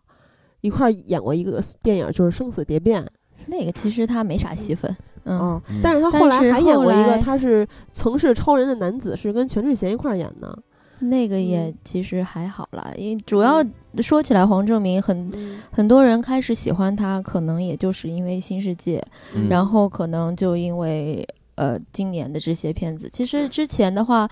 [0.60, 3.02] 一块儿演过一个电影，就是《生死蝶变》。
[3.46, 10.58] 那个其实他没啥戏份，嗯，哦嗯但是他后来还演过一个，他是曾是超人的男子，是跟全智贤一块儿演的。
[11.00, 11.74] 那个也嗯。
[11.82, 13.64] 其实还好啦，因为主要
[13.98, 15.60] 说起来，黄正明很嗯。
[15.72, 19.02] 很多人开始喜欢他，可能也就是因为新世界，
[19.34, 19.48] 嗯。
[19.48, 23.08] 然后可能就因为呃今年的这些片子。
[23.10, 24.28] 其实之前的话，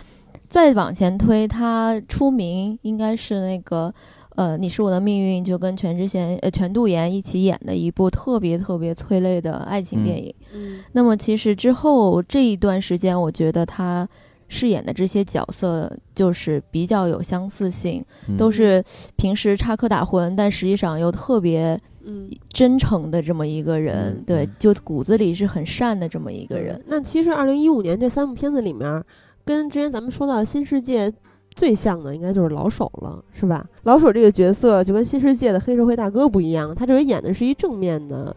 [0.47, 3.93] 再往前推，他出名应该是那个
[4.39, 10.33] 呃你是我的命运，就跟全智贤呃全度妍一起演的一部特别特别催泪的爱情电影。
[10.55, 14.09] 嗯那么其实之后这一段时间，我觉得他。
[14.51, 18.83] 饰演的这些角色就是比较有相似性，嗯都是
[19.15, 26.83] 平时插科打诨，但实际上又特别嗯，真诚的这么一个人，嗯对嗯，就骨子里是很善的这么一个人。
[26.87, 29.05] 那其实二零一五年这三部片子里面，
[29.45, 31.13] 跟之前咱们说到的新世界
[31.59, 33.67] 最像的，应该就是老手了，是吧？
[33.83, 38.35] 老手这个角色就跟新世界的黑社会大哥不一样，他这回演的是一正面的。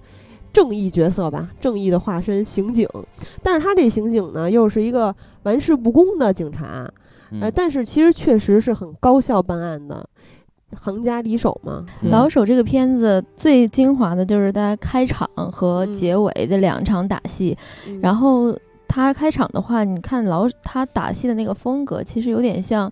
[0.53, 2.85] 正义角色吧，正义的化身，刑警。
[3.41, 6.91] 但是他这刑警呢，又是一个玩世不恭的警察，
[7.29, 10.05] 嗯呃，但是其实确实是很高效办案的，
[10.75, 11.85] 行家里手嘛。
[12.01, 17.57] 嗯老手这个片子最精华的就是他开场和嗯结尾的两场打戏，
[17.87, 18.53] 嗯然后
[18.89, 22.91] 他开场的话，你看老他打戏的那个风格，其实有点像。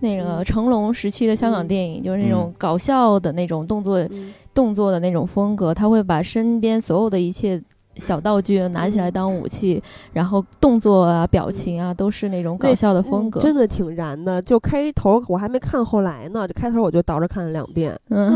[0.00, 7.62] 那个嗯成龙时期的香港嗯电影，就是那种搞笑的那种动作、嗯动作的那种风格，他会把身边所有的一切
[7.96, 9.82] 小道具拿起来嗯当武器，
[10.14, 13.38] 然后动作啊、表情啊都是那种搞笑的风格。
[13.38, 14.40] 嗯真的挺燃的。
[14.40, 17.94] 就开头我还没看后来呢，就开头我就倒着看了两遍。
[18.08, 18.32] 嗯，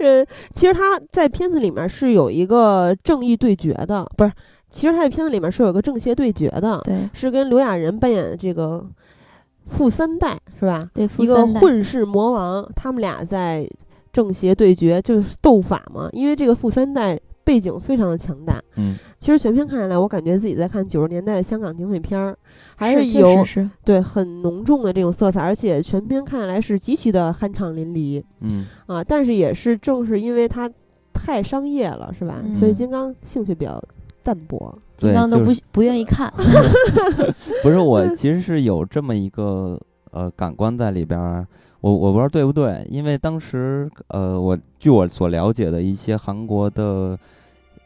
[0.00, 4.32] 呃， 其实他在片子里面是有一个正义对决的，不是？
[4.68, 8.84] 其实他在片子里面是有个正邪对决的，对是跟刘亚仁扮演的这个
[9.66, 10.80] 富三代是吧？
[10.94, 13.68] 对，一个混世魔王，他们俩在
[14.12, 16.08] 正邪对决，就是斗法嘛。
[16.12, 18.60] 因为这个富三代背景非常的强大。
[18.76, 22.36] 嗯其实全片看下来，我感觉自己在看九十年代的香港警匪片儿，
[22.76, 23.44] 还是有
[23.84, 29.02] 对很浓重的这种色彩，而且全片看下来是极其的酣畅淋漓嗯啊。
[29.02, 30.70] 但是也是正是因为它
[31.14, 32.40] 太商业了，是吧？
[32.44, 33.82] 嗯所以金刚兴趣比较
[34.22, 34.72] 淡薄。
[34.96, 36.32] 金刚都不不愿意看。
[37.62, 41.46] 不是我其实是有这么一个呃感官在里边儿，
[41.80, 47.18] 我我不知道对不对，因为当时呃我据我所了解的一些韩国的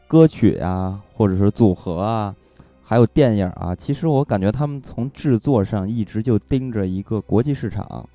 [0.07, 2.35] 歌曲啊，或者是组合啊，
[2.83, 8.07] 还有电影啊，其实我感觉他们从制作上一直就盯着一个国际市场，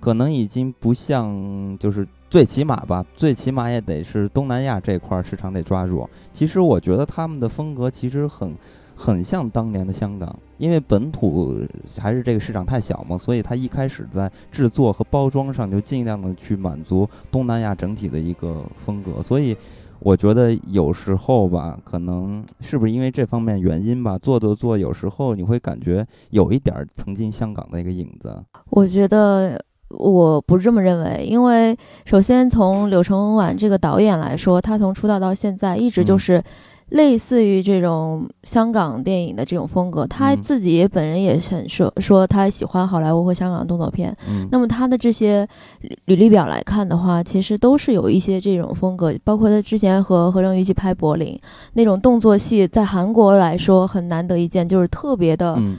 [0.00, 6.08] 可能已经不像就是最起码吧，最起码也得是东南亚这块儿市场得抓住。
[6.32, 8.54] 其实我觉得他们的风格其实很
[9.02, 11.56] 很像当年的香港，因为本土
[11.98, 19.56] 还是这个市场太小嘛，所以他一开始在制作和包装上就尽量的去满足东南亚整体的一个风格，所以。
[20.04, 28.36] 我觉得有时候吧，可能是不是因为这方面原因吧，做做做，有时候你会感觉有一点儿曾经香港的一个影子。
[28.70, 36.42] 我觉得我不这么认为，因为首先从柳承晚这个导演来说，他从出道到现在一直就嗯是
[36.92, 40.06] 类似于这种香港电影的这种风格。
[40.06, 44.14] 他嗯自己本人也很说说他喜欢好莱坞和香港的动作片。
[44.28, 45.46] 嗯，那么他的这些
[45.80, 51.28] 履履历表来看的话，其实都是有一些这种风格，包括他之前和何正宇一起拍《柏林》
[51.72, 55.76] 那种动作戏，在韩国来说很难得一见，就是特别的、嗯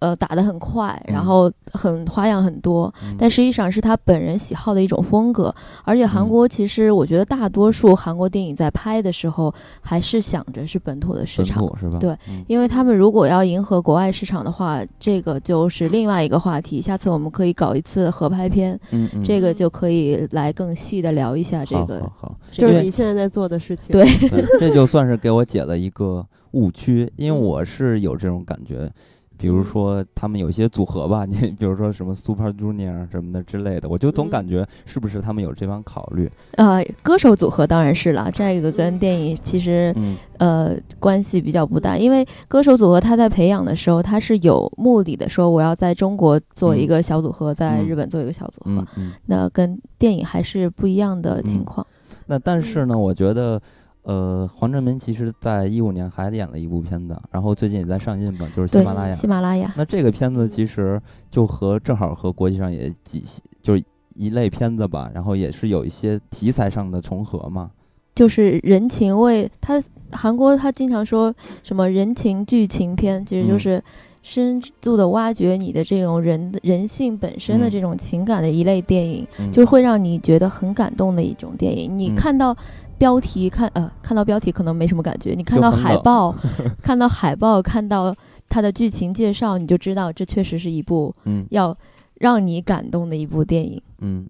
[0.00, 2.92] 呃打得很快，嗯然后很花样很多。
[3.02, 11.98] 嗯但实际上是他本人喜好的一种风格，而且韩嗯国其实我觉得大多数韩国电影在拍的时候还是想着是本土的市本场，土是吧？
[11.98, 16.80] 对嗯因为他们如果要迎合国外市场的话，这个就是另外一个话题。
[16.80, 23.92] 下次我们可以搞一次合拍片，嗯嗯，这个就可以来更细的聊一下这好个好好，就是你现在在做的事情。
[23.92, 28.90] 对对，这就算是给我解了一个误区，因为嗯我是有这种感觉，
[29.38, 36.30] 比如嗯说他们有些组合吧， 你比如说什么 Super Junior 什么的之类的，我就总嗯感觉是不是他们有这方考虑？
[36.56, 48.84] 呃歌手组合当然是了，这个跟嗯电影其实嗯呃关系比较不大，因为歌手组合他在培养的时候，他是有目的的，说我要在中国做一嗯个小组合，在嗯日本做一个小组合。
[49.26, 51.86] 那跟电影还是不一样的情嗯况。
[52.26, 53.60] 那但是呢，我觉得。
[54.08, 59.14] 呃，黄正民其实在一五年还演了一部片子，然后最近也在上映吧，就是喜马拉雅。
[59.14, 60.98] 喜马拉雅，那这个片子其实
[61.30, 63.22] 就和正好和国际上也几
[63.60, 67.70] 就是一类片子吧，然后也是有一些题材上的重合嘛。
[68.14, 69.78] 就是人情味，他
[70.10, 73.84] 韩国他经常说什么人情剧情片，其实就嗯是
[74.22, 81.94] 深度的挖掘你的这种人人性本身的嗯这种情感的一类电影，嗯、就是会让你觉得很感动的一种电影。
[81.94, 82.56] 你嗯看到
[82.98, 86.34] 标题看呃看到标题可能没什么感觉，你看到海报，
[86.82, 88.14] 看到海报，看到
[88.48, 91.76] 它的剧情介绍，你就知道这确实是一部嗯要
[92.14, 93.80] 让你感动的一部电影。
[94.00, 94.26] 嗯，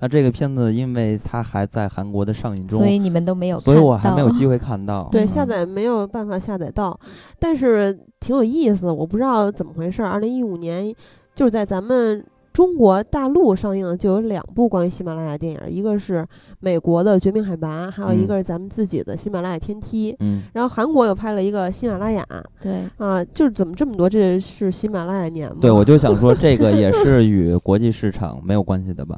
[0.00, 5.08] 那这个片子因为它还在韩国的上映中，所以你们都没有看所，以我还没有机会看到。
[5.12, 6.98] 对，嗯下载没有办法下载到，
[7.38, 8.90] 但是挺有意思。
[8.90, 10.02] 我不知道怎么回事。
[10.02, 10.92] 二零一五年
[11.34, 12.24] 就是在咱们
[12.58, 16.26] 中国大陆上映的就有两部关于喜马拉雅电影，一个是
[16.58, 20.12] 美国的《绝命海拔》，还有一嗯个是咱们自己的《喜马拉雅天梯》。
[20.18, 22.26] 嗯然后韩国又拍了一个喜马拉雅
[22.60, 22.82] 对。
[22.96, 24.10] 啊，就是怎么这么多？
[24.10, 25.58] 这是喜马拉雅年吗？
[25.60, 29.16] 对，我就想说这个也是与国际市场没有关系的吧？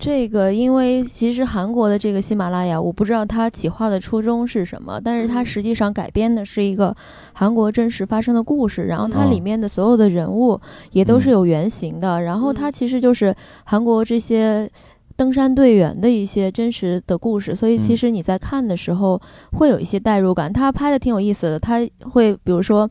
[0.00, 6.96] 这个，因为其实韩国的这个喜马拉雅，我不知道它企划的初衷是什么，但是它嗯实际上改编的是一个
[7.34, 10.58] 韩国真实发生的故事，然后它嗯里面的所有的人物
[10.92, 13.34] 也都是嗯有原型的，然后它嗯其实就是
[13.64, 14.68] 韩国这些
[15.16, 19.20] 登山队员的一些真实的故事，所以其嗯实你在看的时候
[19.52, 20.50] 会有一些代入感。
[20.50, 21.78] 他拍的挺有意思的，他
[22.10, 22.88] 会比如说。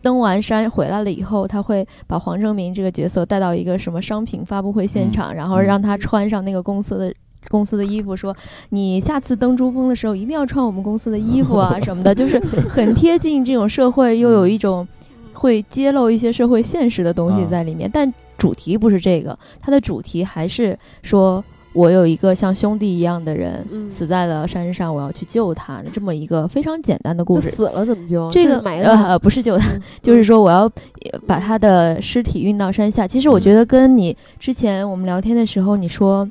[0.00, 7.14] 登完山回来了以后，他会把黄正明这个角色带到一个什么商品发布会现嗯场，然后嗯让他穿上那个公司的
[7.48, 8.36] 公司的衣服，说
[8.70, 14.86] 你下次登珠峰的时候一定要穿我们公司的衣服啊 什么的，就是很贴近这种社会，又有一种
[15.32, 17.90] 会揭露一些社会现实的东西啊在里面。
[17.92, 21.44] 但主题不是这个，它的主题还是说。
[21.74, 27.50] 我有一个像兄弟一样的人嗯死在了山上，我要去救他的这么一个非常简单的故事。
[27.50, 28.30] 死了怎么救？
[28.30, 33.06] 这个呃不是救他，嗯 就是说我要呃把他的尸体运到山下。
[33.06, 36.28] 其实我嗯觉得跟你之前我们聊天的时候你说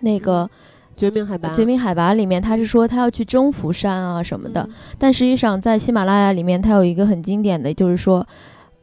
[0.00, 0.48] 那个
[0.96, 8.24] 绝命海拔，《绝命海拔》里面，他是说他要去征服山啊什么的，嗯但实际上在喜马拉雅里面，它有一个很经典的，就是说。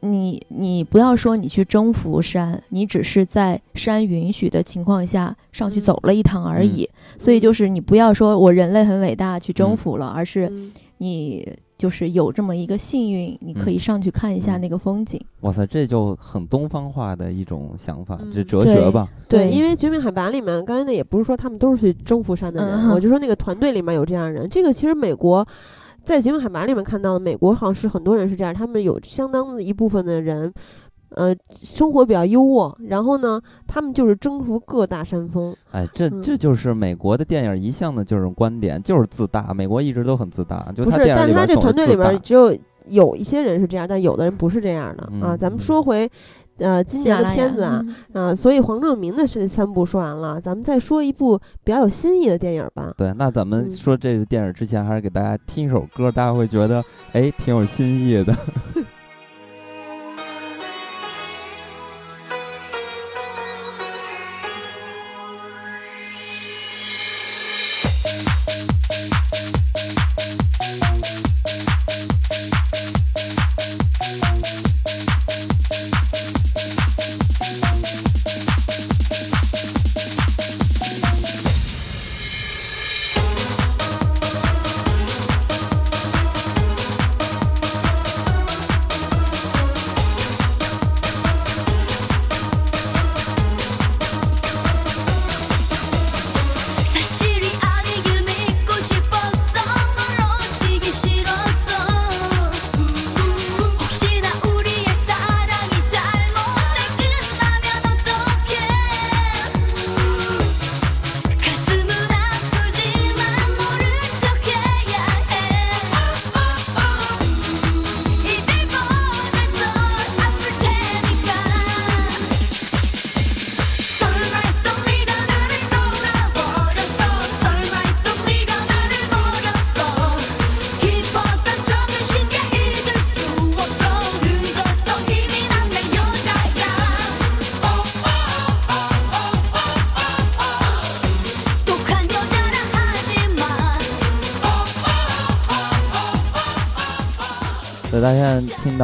[0.04, 5.82] 你你不要说你去征服山，你只是在山允许的情况下上去嗯。
[5.82, 6.88] 走了一趟而已。
[7.18, 10.72] 所以就是你不要说我人类很伟大去征服了，而是嗯。
[10.98, 14.60] 你就是有这么一个幸运，你可以上去看一下嗯。
[14.60, 15.20] 那个风景。
[15.40, 18.46] 哇塞，这就很东方化的一种想法，这嗯。
[18.46, 19.08] 哲学吧？
[19.28, 24.48] 对，对因为《绝命海拔》里面，刚才那也不是说他们都是去征服山的人，嗯我就说那个团队里面有这样的人。
[24.48, 25.44] 这个其实美国
[26.04, 30.52] 在《绝命海拔》里面看到的，美国好像是很多人是这样，他们有相当的一部分的人，
[31.10, 35.54] 呃，生活比较优渥，然后呢，他们就是征服各大山峰。
[35.70, 39.54] 哎，这嗯这就是美国的电影一向的就是观点，就是自大。
[39.54, 42.56] 美国一直都很自大，就是，他电影里但是他这团队里面大只有
[42.88, 45.32] 有一些人是这样，但有的人不是这样的、啊。
[45.32, 46.10] 嗯咱们说回。
[46.62, 47.84] 呃，今年的片子啊，
[48.14, 52.94] 嗯啊，所以黄正明的这三部说完了，咱们再说一部比较有新意的电影吧。
[52.96, 56.82] 对，那咱们嗯说这个电影之前，还是给大家听一首歌，大家会觉得
[57.12, 58.34] 哎挺有新意的。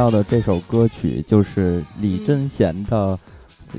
[0.09, 3.17] 到的这首歌曲就是李贞贤的，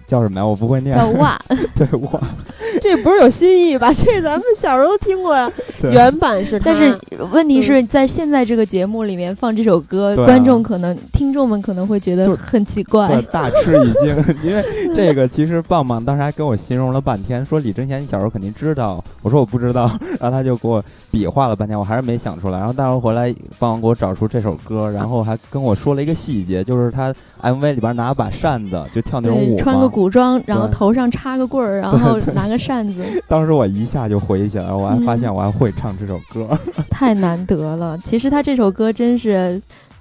[0.06, 0.46] 叫什么呀？
[0.46, 0.94] 我不会念。
[0.96, 1.38] 叫 哇，
[1.74, 2.20] 对哇，
[2.80, 3.92] 这不是有新意吧？
[3.94, 5.50] 这咱们小时候听过呀，
[5.82, 6.60] 原版是。
[6.60, 6.96] 但是
[7.32, 13.20] 问题嗯是在现在这个节目里面放这首歌，观众可能、听众们可能会觉得很奇怪。
[13.32, 14.64] 大吃一惊，因为
[15.06, 19.90] 这个其实棒棒当时还跟我形容了半天，说李贞贤你小时候肯定知道，我说我不知道，
[20.20, 22.58] 然后他就给我比划了半天，我还是没想出来。
[22.58, 36.48] 然后待会儿回来，棒棒给我找出这首歌，然后还跟我说了一个细节，就是他 MV 里边拿把扇子就跳那种舞，穿个古装，然后头上插个棍儿，然后拿个扇子， 当时我一下就回忆起来了，我还发嗯现我还会唱这首歌。
[36.90, 37.96] 太难得了。
[37.98, 39.60] 其实他这首歌真是，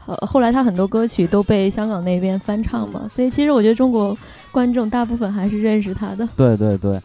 [0.09, 4.17] 呃，后来他很多歌曲都被香港那边翻唱嘛，所以其实我觉得中国
[4.51, 6.27] 观众大部分还是认识他的。
[6.35, 6.99] 对对对，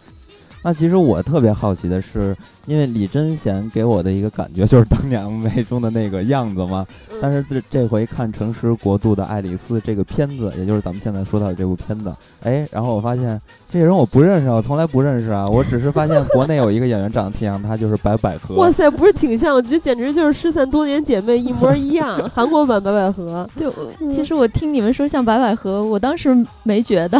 [0.67, 2.35] 那其实我特别好奇的是，
[2.65, 6.87] 因为李贞贤给我的一个感觉就是当年 MV 中的那个样子嘛。
[7.11, 12.12] 嗯但是这这回看《诚实国度的爱丽丝》这个片子，也就是咱们现在说到的这部片子，
[12.43, 13.41] 哎，然后我发现
[13.71, 18.57] 这个人我不认识啊，我从来不认识啊，我只是发现国内有一个演员长得挺像他，就是白百合。
[18.57, 23.49] 哇塞，不是挺像，我觉得简直就是失散多年姐妹一模一样，韩国版白百合。
[23.57, 23.71] 对，
[24.11, 27.19] 其实我听你们说像白百合，我当时没觉得，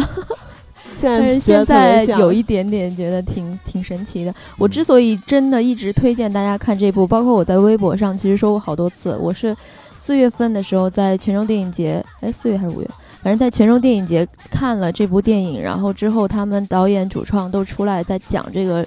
[0.95, 4.33] 现在但是现在有一点点觉得挺挺神奇的。
[4.57, 9.55] 我之所以真的一直推荐大家看这部，包括我在微博上其实说过好多次，我是
[9.95, 12.89] 四月份的时候在泉州电影节，哎，四月还是五月，
[13.21, 18.85] 反正在泉州电影节看了这部电影，然后之后他们导演、主创都出来在讲这个。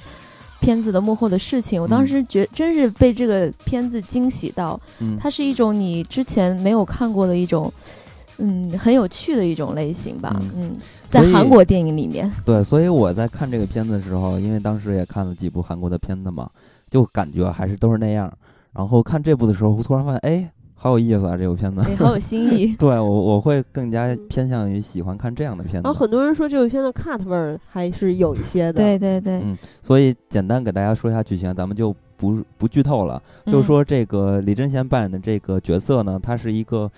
[0.60, 7.72] 片子的幕后的事情，我当时觉真是被这个片子惊喜到，嗯，它是一种你之前没有看过的一种，
[8.38, 10.76] 嗯，很有趣的一种类型吧，嗯嗯，
[11.08, 16.48] 在韩国电影里面，对，所以我在看这个片子的时候，因为当时也看了几部韩国的片子嘛，
[16.90, 18.32] 就感觉还是都是那样。
[18.72, 21.82] 然后看这部的时候，我突然发现，哎，好有意思啊，这部片子。
[21.82, 22.74] 对，好有新意。
[22.78, 25.98] 对我我会更加嗯偏向于喜欢看这样的片子然后。
[25.98, 28.74] 很多人说这部片子 cut 味儿还是有一些的。
[28.74, 33.20] 对对对，嗯所以简单给大家说一下剧情，咱们就不不剧透了。
[33.46, 36.88] 就是说这个李贞贤扮演的这个角色呢，他是一个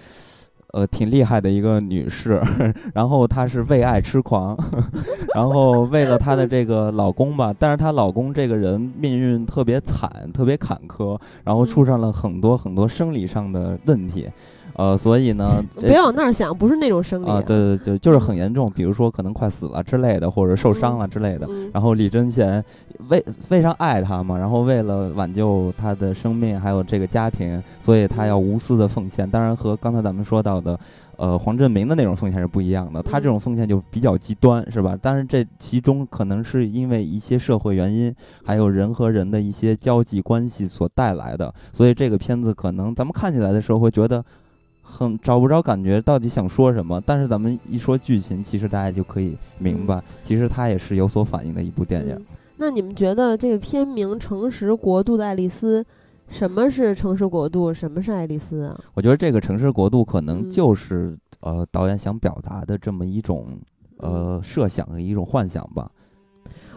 [0.73, 2.41] 呃挺厉害的一个女士，
[2.95, 4.57] 然后她是为爱痴狂，
[5.35, 14.29] 然后为了她的这个老公吧，但是她老公这个人命运特别惨，特别坎坷，然后出上了很多很多生理上的问题，
[14.75, 21.47] 呃，所以呢， 这别往那儿想，不是那种生理啊，对对对，就是很严重，比如说可能快死了之类的，或者受伤了之类的。
[21.49, 22.63] 嗯然后李贞贤
[23.09, 29.29] 为非常爱他嘛，然后为了挽救他的生命还有这个家庭，所以他要无私的奉献。
[29.29, 30.79] 当然和刚才咱们说到的，
[31.17, 33.01] 呃，黄振明的那种奉献是不一样的。
[33.03, 34.99] 他这种奉献就比较极端，是吧？
[35.01, 38.13] 但是这其中可能是因为一些社会原因，
[38.45, 41.53] 还有人和人的一些交际关系所带来的。
[41.73, 44.25] 所以这个片子可能咱们看起来的时候会觉得。
[44.91, 47.01] 很找不着感觉，到底想说什么？
[47.07, 52.15] 但是咱们一说剧情，其实大家就可以明白，其实它也是有所反应的一部电影。
[52.17, 52.27] 嗯
[52.63, 55.83] 那你们觉得这个片名《诚实国度的爱丽丝》，
[56.29, 58.79] 什么是诚实国度，什么是爱丽丝啊？
[58.93, 63.59] 我觉得这个城市国度可能嗯就是、呃导演想表达的这么一种
[64.01, 65.91] 嗯呃设想和一种幻想吧。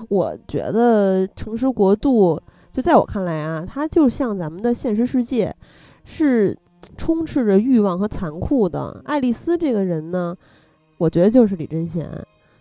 [0.07, 2.41] 我觉得诚实国度，
[2.71, 5.53] 就在我看来啊，它就像咱们的现实世界，
[6.05, 6.57] 是
[6.97, 9.01] 充斥着欲望和残酷的。
[9.05, 10.35] 爱丽丝这个人呢，
[10.97, 12.09] 我觉得就是李贞贤，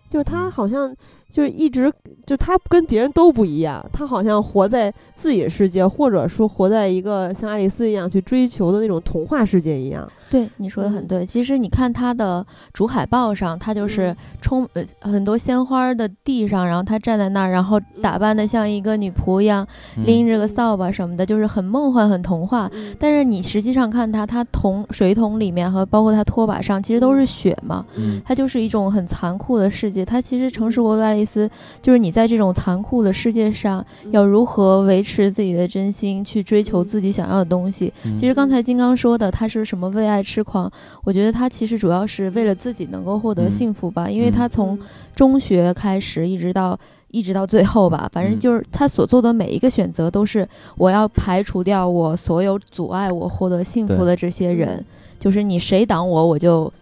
[0.09, 0.95] 就是他嗯好像
[1.31, 1.91] 就是一直
[2.25, 10.07] 就他跟别人都不一样，他好像活在自己的世界，或者说活在一个像爱丽丝一样去追求的那种童话世界一样。
[10.33, 11.23] 对，你说的很嗯对。
[11.23, 19.67] 其实你看它的主海报上，它就是嗯充呃很多鲜花的地上，然后她站在那儿，然后打扮的像一个女仆一样，
[20.07, 22.67] 拎嗯着个扫把什么的，就是很梦幻、很童话。
[22.73, 27.85] 嗯但是你实际上看它，它桶水桶里面和包括它拖把上，其实都是雪嘛。
[27.95, 30.03] 嗯它就是一种很残酷的世界。
[30.03, 31.47] 它其实《城市国度爱丽丝》
[31.79, 37.93] 就是你在这种残酷的世界上，要如何维持自己的真心，去追求自己想要的东西。
[38.05, 40.71] 嗯其实刚才金刚说的，他是什么为爱痴狂？
[41.03, 44.79] 我觉得他其实主要是为了自己能够获得嗯幸福吧，因为他从嗯
[45.13, 46.79] 中学开始一直到。
[47.13, 54.85] 一直到最后吧，反正嗯就是他所做的每一个选择，都是我要排除掉我所有阻碍我获得幸福的这些人嗯，
[55.19, 56.73] 就是你谁挡我，我就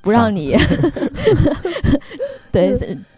[0.00, 0.56] 不让你。
[2.50, 2.74] 对，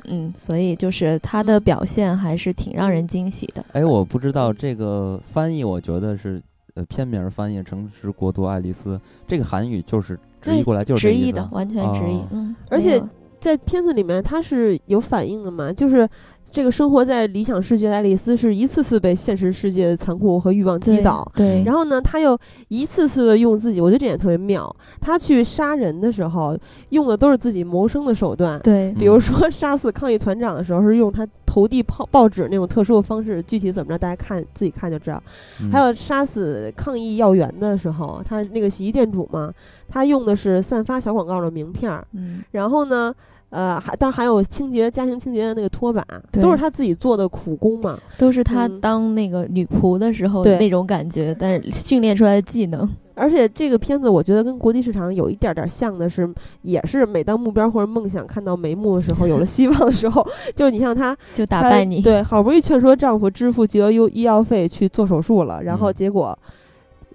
[0.09, 3.65] 嗯，所以就是他的表现还是挺让人惊喜的。
[3.71, 6.43] 哎，我不知道这个翻译，我觉得是
[6.77, 8.97] 呃片名翻译《成是国度爱丽丝》，
[9.27, 13.03] 这个韩语就是直译过来就是直译这意思的完全直译哦，嗯，而且
[13.41, 16.09] 在片子里面，它是有反应的嘛，就是
[16.51, 22.39] 这个生活在理想世界的爱丽丝是一次次被现实世界的残酷和欲望击倒，对，然后呢，他又
[22.69, 24.75] 一次次的用自己，我觉得这点特别妙。
[25.01, 26.57] 他去杀人的时候，
[26.91, 28.59] 用的都是自己谋生的手段。
[28.61, 35.23] 对比如说 杀死抗议团长的时候，是用他投递报报纸那种特殊的方式，具体怎么着，大家看自己看就知道。
[35.61, 39.53] 嗯还有杀死抗议要员的时候，他那个洗衣店主嘛，
[39.89, 43.15] 他用的是散发小广告的名片儿，嗯，然后呢。
[43.57, 47.99] 呃，还当然还有清洁家庭清洁的那个拖把，都是他自己做的苦工嘛。
[48.19, 52.87] 都是他嗯当那个女仆的时候对那种感觉，但是训练出来的技能。
[53.15, 56.29] 而且这个片子我觉得跟国际市场有一点点像的是，
[56.61, 60.23] 也是每当目标或者梦想看到眉目的时候，有了希望的时候，
[60.55, 62.03] 就是你像她，就打败你。
[62.03, 66.39] 对，好不容易劝说丈夫支付巨额医医药费去做手术了，然后嗯结果，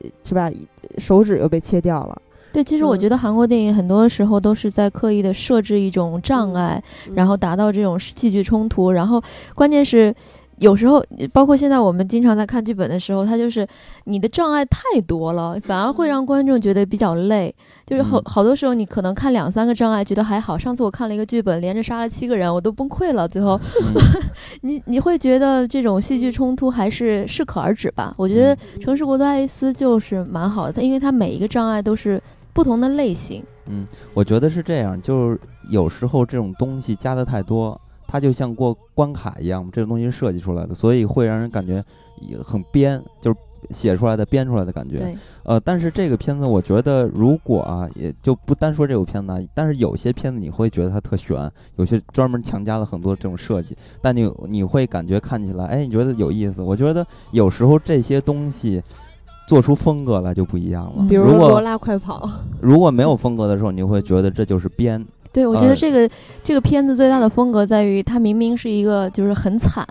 [0.01, 0.49] 呃是吧，
[0.97, 2.19] 手指又被切掉了。
[2.53, 6.83] 对，其实我嗯觉得韩国电影很多时候都是在刻意的设置一种障嗯碍，
[7.15, 8.91] 然后达到这种戏剧冲突。
[8.91, 9.21] 然后
[9.55, 10.13] 关键是，
[10.57, 13.65] 有时候包括现在我们经常在看剧本的时候，它就是
[14.03, 17.53] 你的障碍太多了，反而会让观众觉得比较累。
[17.85, 23.27] 就是好嗯好多时候你可能看两三个障碍觉得还好，上次我看了一个剧本，连着杀了七个人，我都崩溃了。
[23.27, 23.93] 最后嗯
[24.61, 28.13] 你你会觉得这种戏剧冲突还是适可而止吧？
[28.17, 32.21] 我觉得《城市国度爱丽丝》就是蛮好的，它因为它每一个障碍都是
[32.53, 33.43] 不同的类型。
[33.67, 35.39] 嗯，我觉得是这样，就是
[35.69, 41.83] 有时候这种东西加的太多，它就像过关卡一样，这种东西是设计出来的，所以会让人感觉
[42.19, 43.37] 也很编，就是
[43.69, 44.97] 写出来的、编出来的感觉。
[44.97, 56.61] 对，呃，但是这个片子，我觉得如果啊，也就不单说这部片子啊，但是有些片子你会觉得它特悬，有些专门强加了很多这种设计，但你你会感觉看起来，哎，你觉得有意思。
[56.61, 58.81] 我觉得有时候这些东西。
[59.51, 60.93] 做出风格来就不一样了。
[60.99, 62.29] 嗯比如说罗拉快跑，
[62.61, 65.05] 如果没有风格的时候，你会觉得这就是编。
[65.33, 66.09] 对，我觉呃得这个、
[66.43, 69.85] 这个片子最大的风格在于，它明明是一个就是很惨、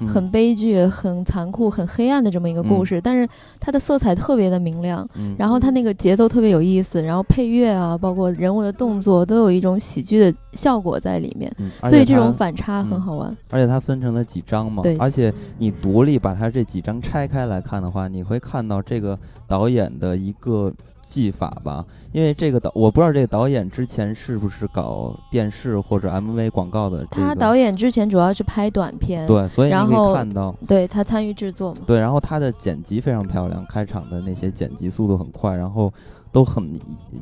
[0.00, 0.08] 嗯。
[0.08, 2.86] 很悲剧、很残酷、很黑暗的这么一个故嗯。
[2.86, 3.28] 事，但是
[3.60, 13.36] 它的色彩特别的明亮，嗯，然后它那个节奏特别有意思，然后配乐啊，包括人物的动作都有一种喜剧的效果在里面，嗯，所以这种反差很嗯好玩。
[13.50, 20.72] 而且它分成了几章嘛对，而且你独立把它这几章拆开来看的话，你会看到这个导演的一个
[21.08, 21.84] 技法吧。
[22.12, 27.26] 因为这个导，我不知道这个导演之前是不是搞电视或者 MV 广告的、这个。
[27.26, 31.82] 他导演之前主要是拍短片，对，所以你可以看到，对他参与制作嘛。
[31.86, 35.92] 对，然后他的剪辑非常漂亮，开场的那些剪辑速度很快，然后
[36.38, 36.72] 都很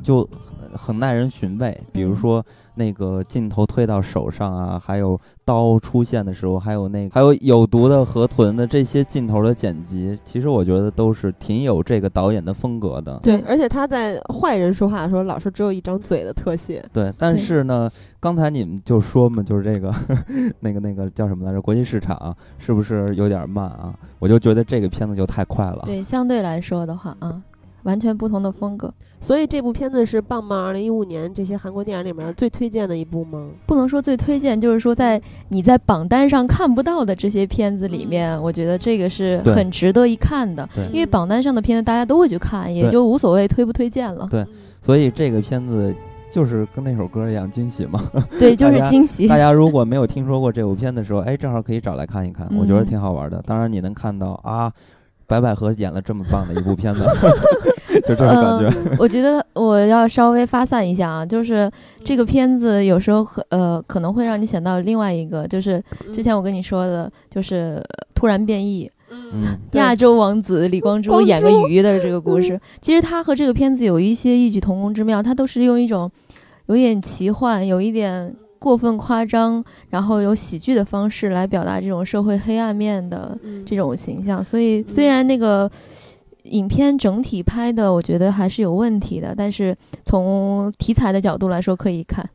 [0.03, 1.75] 就很很耐人寻味。
[1.91, 2.45] 比如嗯说
[2.75, 13.19] 那个镜头推到手上啊，还有刀出现的时候，还有那还有有毒的河豚的这些镜头的剪辑，其实我觉得都是挺有这个导演的风格的。
[13.23, 16.85] 对，而且他在坏人说话的时候，老是只有一张嘴的特写。
[16.93, 17.89] 对，但是呢，
[18.19, 19.91] 刚才你们就说嘛，就是这个
[20.61, 21.59] 那个那个叫什么来着？
[21.59, 23.95] 国际市场是不是有点慢啊？
[24.19, 25.81] 我就觉得这个片子就太快了。
[25.85, 27.41] 对，相对来说的话啊，
[27.87, 28.93] 完全不同的风格。
[29.19, 33.49] 所以这部片子是棒棒二零一五年这些韩国电影里面最推荐的一部吗？
[33.65, 35.19] 不能说最推荐，就是说在
[35.49, 40.67] 你在榜单上看不到的这些片子里面，我觉得这个是很值得一看的。
[40.75, 44.27] 对因为榜单上的片子大家都会去看，也就无所谓推不推荐了。
[44.29, 44.45] 对
[44.81, 45.93] 所以这个片子
[46.31, 47.99] 就是跟那首歌一样惊喜嘛。
[48.37, 49.35] 对， 就是惊喜大。
[49.37, 53.41] 家如果没有听说过这部片的时候，哎，正好可以找来看一看， 我觉得嗯挺好玩的。
[53.47, 54.71] 当然你能看到啊，
[55.25, 57.03] 白百合演了这么棒的一部片子，
[58.07, 58.89] 就这种感觉。
[58.89, 61.69] 呃，我觉得我要稍微发散一下啊，就是
[62.03, 65.83] 这个片子有时候和呃可能会让你想到另外一个，就是
[66.13, 68.89] 之前我跟你说的，就是呃突然变异。
[69.09, 69.41] 嗯，
[69.71, 76.11] 亚洲王子李光洙演个鱼的这个故事，其实他和这个片子有一些异曲同工之妙，他都是用一种
[76.65, 84.43] 有一点奇幻、有一点过分夸张，然后有喜剧的方式来表达这种社会黑暗面的嗯这种形象。
[84.43, 85.71] 所以虽然那个
[86.49, 89.75] 影片整体拍的，我觉得还是有问题的，但是
[90.05, 92.27] 从题材的角度来说可以看，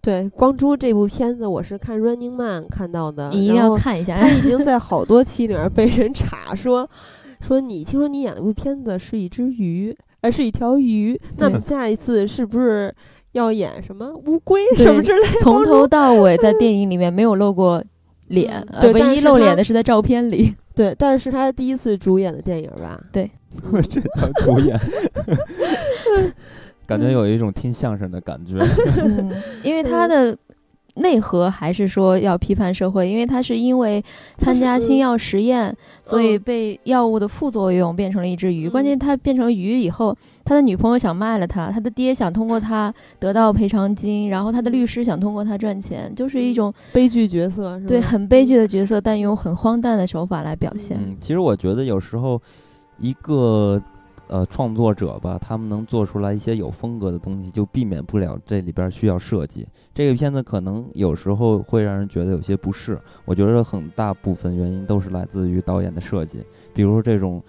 [0.00, 4.16] 对《光洙》这部片子，我是看 Running Man 看到的，你一定要看一下。
[4.16, 6.88] 他已经在好多期里面被人查说
[7.40, 12.94] 说你听说你演了部片子是一只鱼，而是一条鱼，那么对下一次是不是
[13.32, 15.40] 要演什么乌龟什么之类的？
[15.40, 17.82] 从头到尾在 电影里面没有露过
[18.28, 20.54] 脸，唯一露脸的是在照片里。
[20.74, 23.00] 对，但是他第一次主演的电影吧？
[23.12, 23.30] 对，
[23.90, 24.78] 这当主演，
[26.86, 28.56] 感觉有一种听相声的感觉。
[29.02, 29.30] 嗯，
[29.62, 30.36] 因为他的
[30.96, 34.02] 内核还是说要批判社会，因为他是因为
[34.36, 38.68] 参加新药实验，所以被药物的副作用变成了一只鱼。
[38.68, 50.98] 关键他变成鱼以后，他的女朋友想卖了他，他的爹想通过他得到赔偿金，然后他的律师想通过他赚钱，就是一种悲剧角色，对，很悲剧的角色，但用很荒诞的手法来表现。
[51.00, 52.42] 嗯，其实我觉得有时候
[52.98, 53.82] 一个。
[54.30, 59.66] 呃，创作者吧，他们能做出来一些有风格的东西，就避免不了这里边需要设计。
[59.94, 66.44] 这个片子可能有时候会让人觉得有些不适，我觉得很大部分原因都是来自于导演的设计，
[66.74, 67.42] 比如说这种，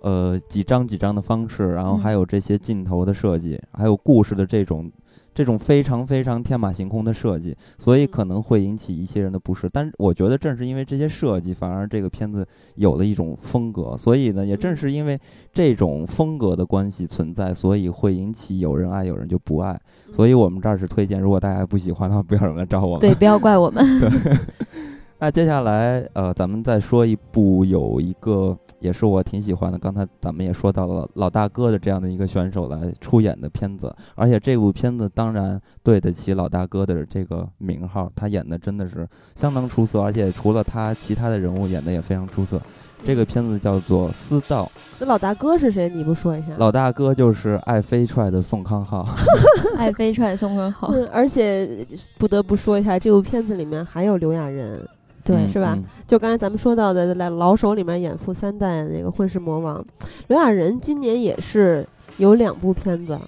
[0.00, 4.90] 呃，几张几张的方式，然后还有这些镜头的设计，还有故事的这种。
[5.34, 9.68] 这种非常非常天马行空的设计，所以可能会引起一些人的不适。
[9.72, 13.96] 但是我觉得正是因为这些设计，反而这个片子有了一种风格。
[13.96, 15.18] 所以呢，也正是因为
[15.52, 19.80] 这种风格的关系存在，所以会引起有人爱，有人就不爱。
[20.12, 23.00] 所以我们这儿是推荐，如果大家不喜欢的话，不要来找我们。
[23.00, 23.84] 对，不要怪我们。
[25.22, 42.60] 那接下来，呃，咱们再说一部有一个也是我挺喜欢的，刚才咱们也说到了老大哥的这样的一个选手来出演的片子，而且这部片子当然对得起老大哥的这个名号，他演的真的是相当出色，而且除了他，其他的人物演的也非常出色。
[43.04, 44.64] 这个片子叫做《私道》，
[44.98, 45.88] 那老大哥是谁？
[45.88, 46.48] 你不说一下？
[46.58, 49.06] 老大哥就是爱飞出来的宋康昊，
[49.78, 50.92] 爱飞出来宋康昊。
[51.12, 51.86] 而且
[52.18, 54.84] 不得不说一下，这部片子里面还有刘亚仁。
[55.24, 55.78] 对，是吧？
[56.06, 59.84] 就刚才咱们说到的，在老手里面演富三代那个混世魔王
[60.28, 63.18] 刘亚仁，今年也是有两部片子，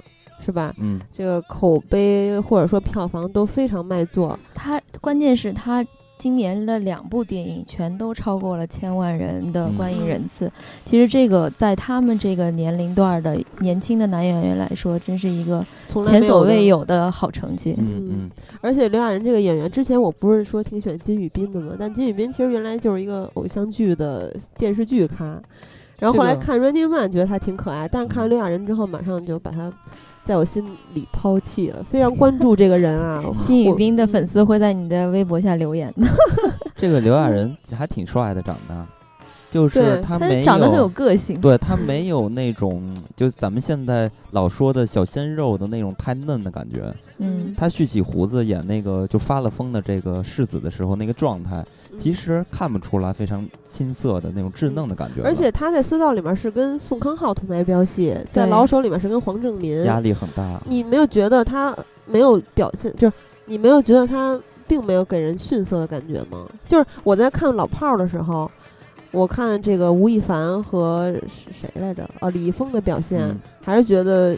[0.45, 0.74] 是吧？
[0.78, 4.38] 嗯，这个口碑或者说票房都非常卖座。
[4.55, 5.84] 他关键是他。
[6.25, 10.51] 今年的两部电影全都超过了千万人的观影人次，
[10.83, 15.62] 其实这个在他们这个年龄段的年轻的男演员来说，真是一个
[16.03, 17.75] 前所未有的好成绩。
[17.77, 18.31] 嗯嗯。
[18.62, 21.77] 而且刘亚仁这个演员，之前我不是说挺喜欢金宇彬的吗？
[21.79, 25.39] 但金宇彬其实原来就是一个偶像剧的电视剧咖，
[25.99, 29.70] 然后后来看《Running Man》觉得他挺可爱，但是看完刘亚仁之后，马上就把他。
[30.25, 30.64] 在我心
[30.95, 33.22] 里抛弃了，非常关注这个人啊。
[33.43, 36.07] 金宇彬的粉丝会在你的微博下留言的。
[36.77, 38.87] 这个刘亚仁还挺帅的，长得。
[39.55, 46.92] 就是他没长得很有个性，对他没有那种就咱们现在老说的小鲜肉的那种太嫩的感觉。
[47.18, 51.64] 嗯，他蓄起胡子演那个就发了疯的这个世子的时候，那个状态
[51.96, 55.22] 其实看不出来非常青涩的那种稚嫩的感觉。
[55.22, 60.61] 而且他在《私道》里面是跟宋康昊同台飙戏，在《老手》里面是跟黄正民，压力很大。
[60.66, 61.72] 你没有觉得他
[62.07, 64.36] 没有表现，就是你没有觉得他
[64.66, 66.44] 并没有给人逊色的感觉吗？
[66.66, 68.50] 就是我在看《老炮儿》的时候。
[69.14, 71.14] 我看这个吴亦凡和
[71.52, 72.08] 谁来着？
[72.20, 74.36] 哦，李易峰的表现，还是觉得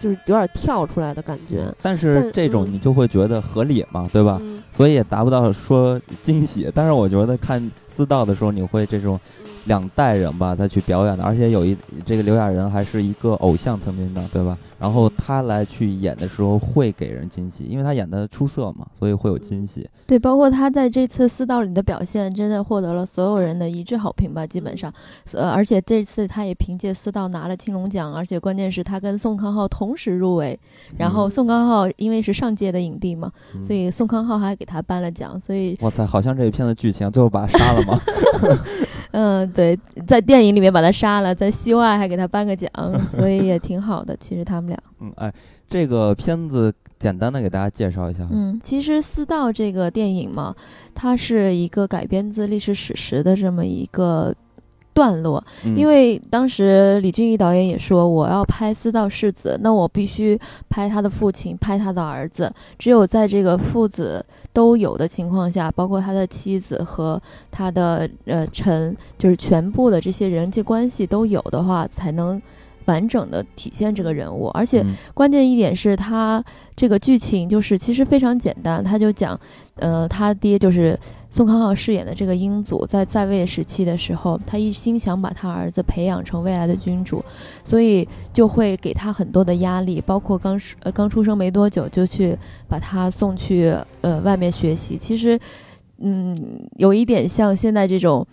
[0.00, 1.72] 就是有点跳出来的感觉。
[1.82, 4.40] 但是这种你就会觉得合理嘛，对吧？
[4.72, 6.70] 所以也达不到说惊喜。
[6.74, 9.20] 但是我觉得看私道的时候，你会这种。
[9.64, 14.56] 两代人吧，再去表演的，而且有一这个刘亚仁还是一个偶像曾经的，对吧？
[14.78, 19.88] 然后他来去演的时候会给人惊喜，因为他演的出色嘛，所以会有惊喜。
[20.06, 24.92] 对，包括他在这次《四道》里的表现，真的获得了所有人的一致好评吧，基本上。
[25.34, 30.58] 呃，而且这次他也凭借《四道》拿了青龙奖，而且关键是他跟宋康昊同时入围，
[30.96, 33.30] 然后宋康昊因为是上届的影帝嘛，
[33.62, 35.38] 所以宋康昊还给他颁了奖。
[35.38, 38.00] 所以，哇塞，好像这一片子剧情最后把他杀了吗？
[39.10, 42.70] 嗯，对，在电影里面把他杀了，在戏外还给他颁个奖，
[43.10, 44.16] 所以也挺好的。
[44.18, 45.32] 其实他们俩，嗯，哎，
[45.68, 48.28] 这个片子简单的给大家介绍一下。
[48.30, 50.54] 嗯，其实《四道》这个电影嘛，
[50.94, 54.34] 它是一个改编自历史史实的这么一个。
[54.94, 55.40] 段落，
[55.76, 60.36] 因为当时李俊毅导演也说，我要拍四道世子，那我必须
[60.68, 62.52] 拍他的父亲，拍他的儿子。
[62.76, 72.42] 只有在这个父子都有的情况下，包括他的妻子和他的呃臣，就是全部的这些人际关系都有的话，才能
[72.88, 74.48] 完整的体现这个人物。
[74.48, 74.84] 而且
[75.14, 79.40] 关键一点是他这个剧情就是其实非常简单，他就讲，
[79.76, 80.98] 呃，他爹就是。
[81.30, 87.22] 宋康昊饰演的这个英祖，在在位时期的时候，他一心想把他儿子培养成未来的君主，
[87.62, 92.34] 所以就会给他很多的压力，包括刚呃刚出生没多久就去
[92.66, 93.70] 把他送去
[94.00, 94.96] 呃外面学习。
[94.96, 95.38] 其实，
[95.98, 96.34] 嗯，
[96.76, 98.26] 有一点像现在这种。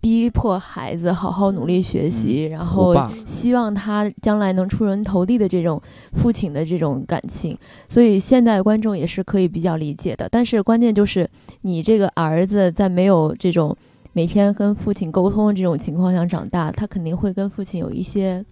[0.00, 2.94] 逼迫孩子好好努力学习，然后
[3.26, 5.80] 希望他将来能出人头地的这种
[6.12, 7.56] 父亲的这种感情，
[7.88, 10.26] 所以现代观众也是可以比较理解的。
[10.30, 11.28] 但是关键就是
[11.62, 13.76] 你这个儿子在没有这种
[14.12, 18.44] 每天跟父亲沟通的这种情况下长大，他肯定会跟父亲有一些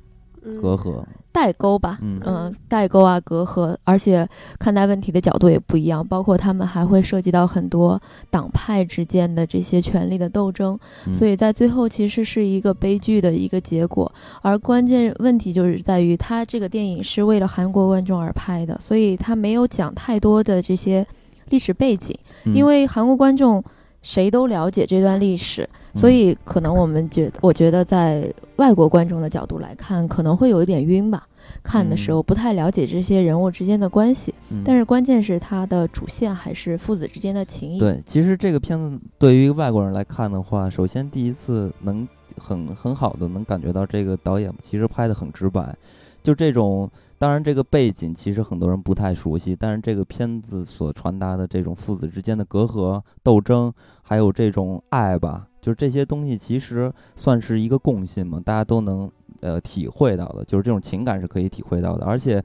[0.60, 1.04] 隔阂。
[1.30, 4.28] 代沟吧，嗯嗯，代沟啊，隔阂，而且
[4.58, 10.76] 看待问题的角度也不一样，包括他们还会涉及到很多党派之间的这些权力的斗争，
[11.06, 14.10] 嗯所以在最后其实是一个悲剧的一个结果。
[14.42, 21.06] 而关键问题就是在于，他这个电影是为了韩国观众而拍的，所以他没有讲太多的这些
[21.50, 23.62] 历史背景，嗯因为韩国观众
[24.08, 31.28] 谁都了解这段历史，嗯所以可能我们觉得，我觉得在外国观众的角度来看，可能会有一点晕吧。
[31.62, 37.78] 看的时候不太了解这些人物之间的关系，嗯但是关键是它的主线还是父子之间的情谊。
[37.78, 45.76] 对，其实这个片子对于外国人来看的话，首先第一次能很很好的能感觉到这个导演其实拍的很直白，
[46.22, 46.90] 就这种。
[47.18, 59.10] 当然，这个背景其实很多人不太熟悉，但是这个片子所传达的这种父子之间的隔阂、斗争，还有这种爱吧，就是这些东西其实算是一个共性嘛，大家都能
[59.40, 62.42] 呃体会到的，就是这种情感是可以体会到的，而且。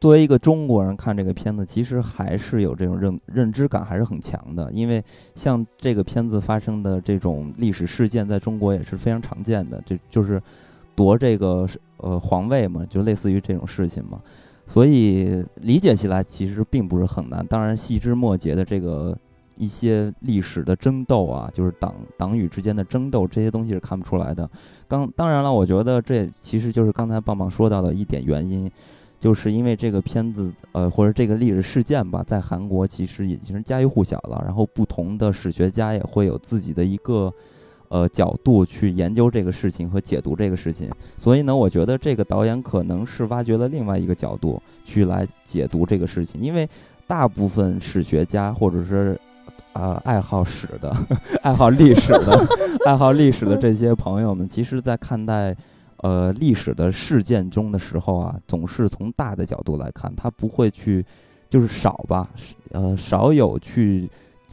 [0.00, 4.72] 作为一个中国人看这个片子，其实还是有这种认认知感，还是很强的。
[4.72, 5.04] 因为
[5.34, 10.42] 像这个片子发生的这种历史事件，在中国也是非常常见的，这就是
[10.94, 11.68] 夺这个
[12.02, 14.20] 呃皇位嘛，就类似于这种事情嘛。
[14.66, 17.44] 所以理解起来其实并不是很难。
[17.46, 19.16] 当然，细枝末节的这个
[19.56, 24.48] 一些历史的争斗啊，就是党党羽之间的争斗，这些东西是看不出来的。
[24.86, 28.70] 刚当然了，我觉得这其实就是刚才棒棒说到的一点原因。
[29.18, 34.42] 就是因为这个片子，呃，或者这个历史事件吧，在韩国其实已经是家喻户晓了。
[34.46, 37.30] 然后不同的史学家也会有自己的一个，
[37.90, 40.90] 呃，角度去研究这个事情和解读这个事情。
[41.18, 46.40] 所以呢，我觉得这个导演可能是挖掘了另外一个角度去来解读这个事情。
[46.40, 46.66] 因为
[47.06, 49.20] 大部分史学家或者是
[49.74, 50.96] 啊、爱好史的、
[51.42, 52.46] 爱好历史的、
[52.86, 55.54] 爱好历史的这些朋友们，其实在看待。
[56.02, 61.04] 呃，历史的事件中的时候啊，总是从大的角度来看，他不会去，
[61.50, 62.26] 就是少吧，
[62.70, 64.08] 呃，少有去，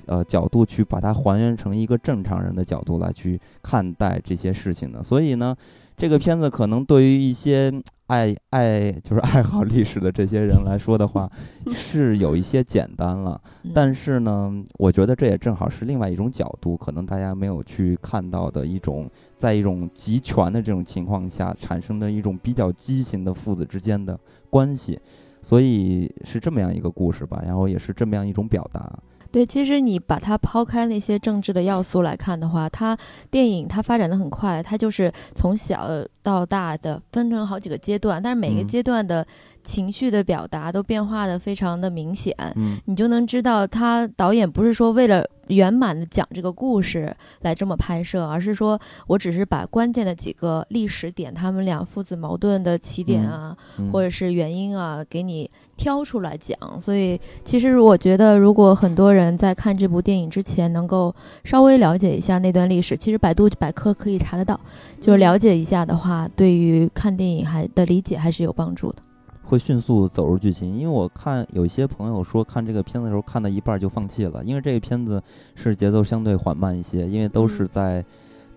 [0.08, 5.04] 呃，角度去把它还原成一个正常人的角度来去看待这些事情的。
[5.04, 5.56] 所以呢，
[5.96, 7.72] 这个片子可能对于一些
[8.08, 11.30] 爱爱就是爱好历史的这些人来说的话，
[11.76, 13.40] 是有一些简单了。
[13.64, 24.18] 嗯但是呢，我觉得这也正好是另外一种角度，可能大家没有去看到的一种，在一种集权的这种情况下产生的一种比较畸形的父子之间的
[24.50, 24.98] 关系，
[25.42, 28.98] 所以是这么样一个故事吧，然后也是这么样一种表达。
[29.32, 32.98] 对，其实你把它抛开那些政治的要素来看的话，它
[33.30, 35.90] 电影它发展的很快，它就是从小
[36.24, 38.68] 到大的分成好几个阶段，但是每个嗯。
[38.68, 39.26] 阶段的
[39.68, 56.58] 情绪的表达都变化的非常的明显，嗯你就能知道他导演不是说为了圆满的讲这个故事来这么拍摄，而是说我只是把关键的几个历史点，他们俩父子矛盾的起点啊，嗯或者是原因啊，给你挑出来讲。
[56.80, 61.14] 所以其实我觉得，如果很多人在看这部电影之前，能够
[61.44, 64.58] 稍微了解一下那段历史，其实百度百科可以查得到，
[65.02, 69.00] 就是了解一下的话，对于看电影还的理解还是有帮助的。
[69.48, 75.22] 会迅速走入剧情，因为我看有一些朋友说看这个片子的时候看到一半就放弃了，因为这个片子
[75.56, 78.06] 是节奏相对缓慢一些，因为都是嗯在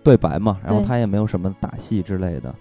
[0.03, 2.53] 对白嘛，然后对它也没有什么打戏之类的，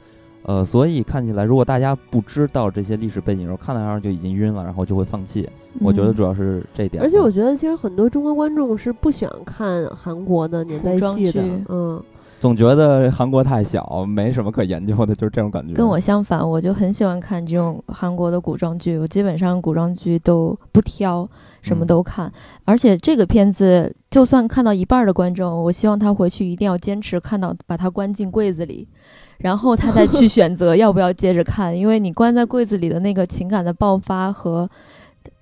[0.44, 5.48] 呃，所以看起来如果大家不知道这些历史背景的时候，看到那儿就已经晕了，然后就会放弃。
[5.80, 7.06] 我觉得嗯主要是这点吧。
[7.06, 12.02] 而且我觉得其实很多中国观众是不喜欢看韩国的年代戏的，嗯，
[12.40, 15.74] 总觉得韩国太小，没什么可研究的，就是这种感觉。
[15.74, 21.28] 跟我相反，我就很喜欢看这种韩国的古装剧，我基本上古装剧都不挑，
[21.60, 22.32] 什么嗯都看。
[22.64, 28.88] 而且这个片子，就算看到一半儿的观众，我希望他回去一定要坚持看到，把他关进柜子里，
[29.36, 31.76] 然后他再去选择要不要接着看。
[31.78, 34.66] 因为你关在柜子里的那个情感的爆发和，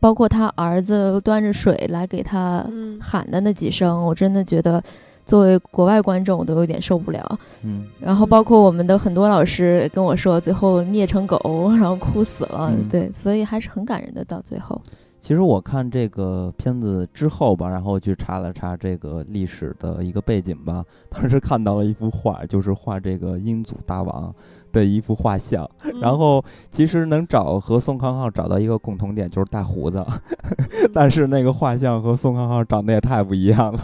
[0.01, 4.83] 包括他儿子端着水来给他嗯喊的那几声，我真的觉得。
[5.29, 7.39] 作为国外观众，我都有点受不了。
[7.63, 11.39] 嗯然后包括我们的很多老师跟我说，最后虐成狗，
[11.79, 12.73] 然后哭死了。
[12.73, 14.25] 嗯对，所以还是很感人的。
[14.25, 14.81] 到最后，
[15.19, 24.35] 其实我看这个片子之后吧，然后去查了查这个历史的一个背景吧，当时看到了一幅画，就是画这个英祖大王
[24.73, 25.69] 的一幅画像。
[26.01, 30.05] 然后其实能找和宋康昊找到一个共同点，就是大胡子。
[30.95, 33.81] 但是那个画像和宋康昊长得也太不一样了。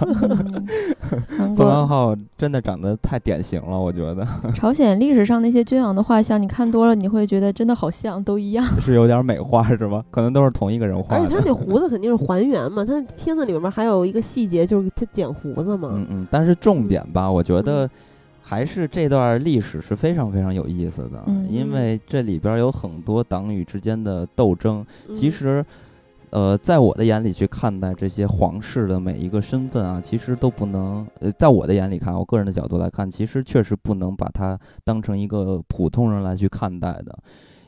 [1.56, 8.64] 宋康、昊真的长得太典型了，我觉得朝鲜历史上那些君王的画像，你看多了，你会觉得真的好像，都一样。
[8.80, 10.02] 是有点美化是吗？
[10.10, 11.24] 可能都是同一个人画的。
[11.24, 17.88] 而且他那胡子肯定是还原嘛，他片子里面还有一个细节就是他剪胡子嘛，嗯嗯，但是重点吧，我觉得，
[18.46, 24.84] 还是这段历史是非常非常有意思的，嗯因为这里边有很多党羽之间的斗争。
[25.14, 25.66] 其嗯实，
[26.28, 37.18] 呃，在我的眼里去看待这些皇室的每一个身份啊，其实都不能，呃，在我的眼里看，我个人的角度来看，其实确实不能把它当成一个普通人来去看待的，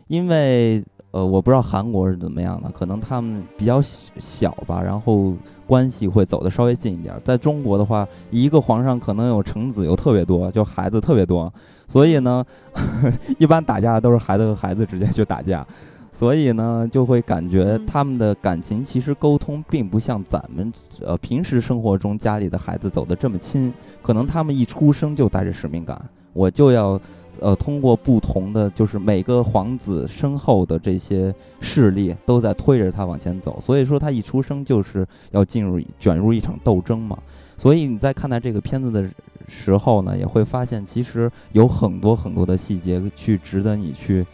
[0.09, 0.85] 因为。
[1.17, 5.33] 呃，我不知道韩国是怎么样的，可能他们比较小小吧，然后
[5.67, 7.21] 关系会走得稍微近一点儿。
[7.25, 11.51] 在中国的话，一个皇上可能有臣子有特别多，就孩子特别多，
[11.89, 12.45] 所以呢，
[13.41, 15.67] 一般打架都是孩子和孩子之间去打架，
[16.13, 25.99] 所以呢，就会感觉嗯他们的感情其实沟通并不像咱们呃平时生活中家里的孩子走得这么亲，可能他们一出生就带着使命感，
[26.35, 27.01] 我就要。
[27.41, 37.19] 呃，通过不同的，就是每个皇子身后的这些势力都在推着他往前走，所以说他一出生就是要进入卷入一场斗争嘛。
[37.57, 39.09] 所以你在看待这个片子的
[39.49, 44.27] 时候呢，也会发现其实有很多很多的细节去值得你去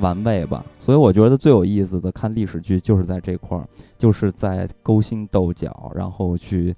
[0.00, 0.64] 玩味吧。
[0.78, 3.66] 所以我觉得最有意思的看历史剧就是在这块儿，
[3.98, 6.74] 就是在勾心斗角，然后去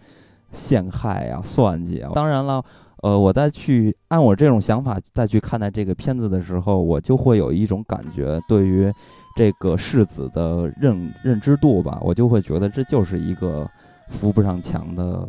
[0.52, 2.10] 陷害啊、算计啊。
[2.14, 2.64] 当然了。
[3.04, 8.90] 呃，我再去按我这种想法再去看待这个片子的时候，我就会有一种感觉，对于
[9.36, 13.68] 这个世子的认认知度吧，我就会觉得这就是一个
[14.08, 15.28] 扶不上墙的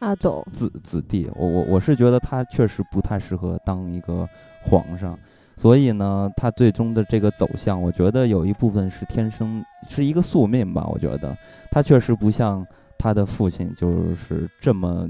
[0.00, 1.30] 阿斗，子子弟。
[1.34, 4.28] 我我我是觉得他确实不太适合当一个
[4.62, 5.18] 皇上，
[5.56, 10.86] 所以呢，他最终的这个走向，我觉得有一部分是天生是一个宿命吧。
[10.92, 11.34] 我觉得
[11.70, 12.66] 他确实不像
[12.98, 15.08] 他的父亲，就是这么。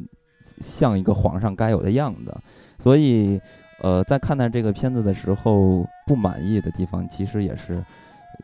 [0.61, 2.34] 像一个皇上该有的样子，
[2.78, 3.40] 所以，
[3.82, 7.84] 呃，在看待这个片子的时候，不满意的地方其实也是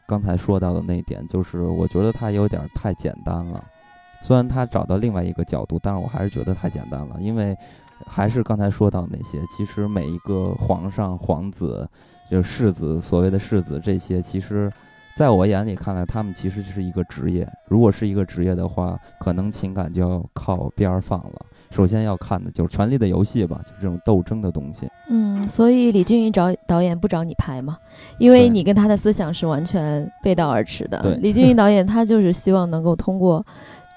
[0.07, 3.62] 刚才说到的那一点，就是我觉得它有点太简单了。
[4.23, 7.57] 虽然他找到另外一个角度，但是我还是觉得太简单了，因为
[8.07, 11.89] 还是刚才说到那些，其实每一个皇上、皇子，
[12.31, 14.73] 就是世子，所谓的世子这些，其实。
[15.17, 17.49] 在我眼里看来，他们其实是一个职业。
[17.69, 21.47] 如果是一个职业的话，可能情感就要靠边儿放了。
[21.75, 24.89] 首先要看的就是《权力的游戏》吧，就是这种斗争的东西。
[25.11, 27.77] 嗯，所以李俊宇找导演不找你拍嘛，
[28.18, 31.01] 因为你跟他的思想是完全背道而驰的。
[31.03, 33.45] 对，李俊宇导演他就是希望能够通过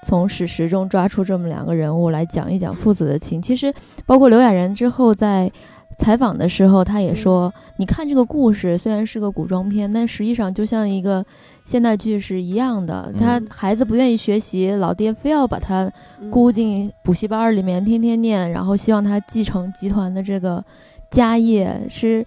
[0.02, 3.40] 从史实中抓出这么两个人物来讲一讲父子的情。
[3.40, 3.72] 其实，
[4.04, 5.50] 包括刘亚仁之后在。
[5.98, 11.24] 采访的时候，他也说：“你看这个故事虽然是个古装片，但实际上就像一个
[11.64, 13.12] 现代剧是一样的。
[13.18, 15.90] 他孩子不愿意学习，老爹非要把他
[16.30, 20.64] 箍进补习班里面，天天念，然后希望他继承集团的这个
[21.10, 22.24] 家业，是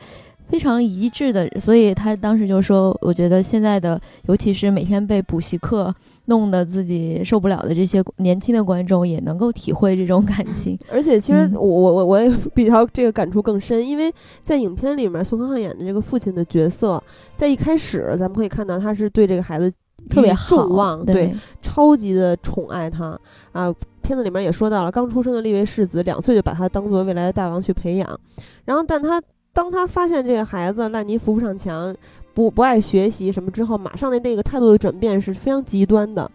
[0.48, 1.50] 非常一致的。
[1.58, 5.96] 所以他当时就说：‘我觉得现在的，尤其是每天被补习课。’”
[6.26, 17.02] 弄得自己受不了的这些年轻的观众也能够体会这种感情， 而且其实我我我我也 比较这个感触更深，因为在影片里面，宋康昊演的这个父亲的角色，
[17.36, 19.72] 在一开始咱们可以看到他是对这个孩子
[20.10, 23.20] 特别重望，对，超级的宠爱他
[23.52, 23.74] 啊。
[24.02, 28.20] 片子里面也说到了，刚出生的立位世子两岁就把他当做未来的大王去培养，
[28.66, 29.22] 然后但他
[29.54, 31.96] 当他发现这个孩子烂泥扶不上墙。
[32.34, 36.30] 不不爱学习什么之后，马上的那个态度的转变是非常极端的。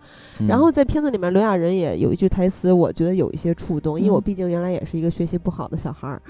[0.47, 6.21] 然后在片子里面，刘亚仁也有一句台词，我觉得有一些触动，因为我毕竟原来也是一个学习不好的小孩儿。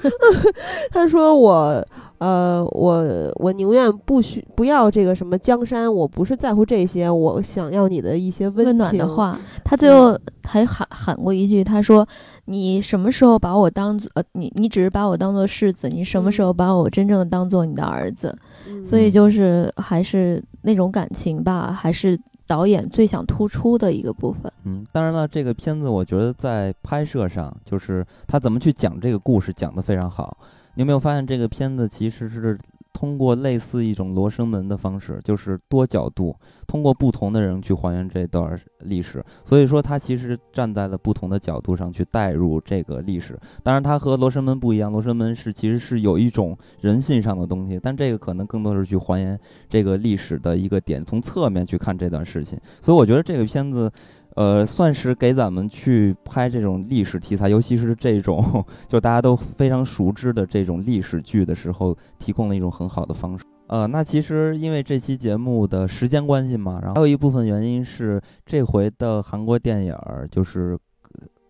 [0.93, 1.85] 他说：“我
[2.19, 12.07] 呃，我我宁愿不需不要这个什么江山，我不是在乎这些，我想要你的一些温暖的话。”他最后还喊喊过一句：“他说，
[12.45, 18.37] 你什么时候把我当做呃，你你只是把我当做世子，你什么时候把我真正的当做你的儿子？”
[18.85, 24.53] 所以就是还是那种感情吧，还是导演最想突出的一个部分。
[24.65, 30.37] 嗯，当然了，这个片子我觉得在拍摄上，就是他怎么去讲这个故事，讲得非常好。
[30.75, 32.59] 你有没有发现这个片子其实是？
[32.97, 36.35] 通过类似一种罗生门的方式，就是多角度，
[36.67, 39.23] 通过不同的人去还原这段历史。
[39.45, 43.39] 所以说，他其实站在了不同的角度上去带入这个历史。
[43.63, 49.39] 当然，他和罗生门不一样，罗生门是其实是有一种人性上的东西，但这个可能更多是去还原
[49.69, 52.59] 这个历史的一个点，从侧面去看这段事情。
[52.81, 53.93] 所以，我觉得这个片子。
[54.37, 63.45] 呃，算是给咱们去拍这种历史题材，尤其是这种就大家都非常熟知的这种历史剧的时候，提供了一种很好的方式。
[63.69, 69.97] 呃，那其实因为这期节目的时间关系嘛，然后还有一部分原因是这回的韩国电影
[70.31, 70.79] 就是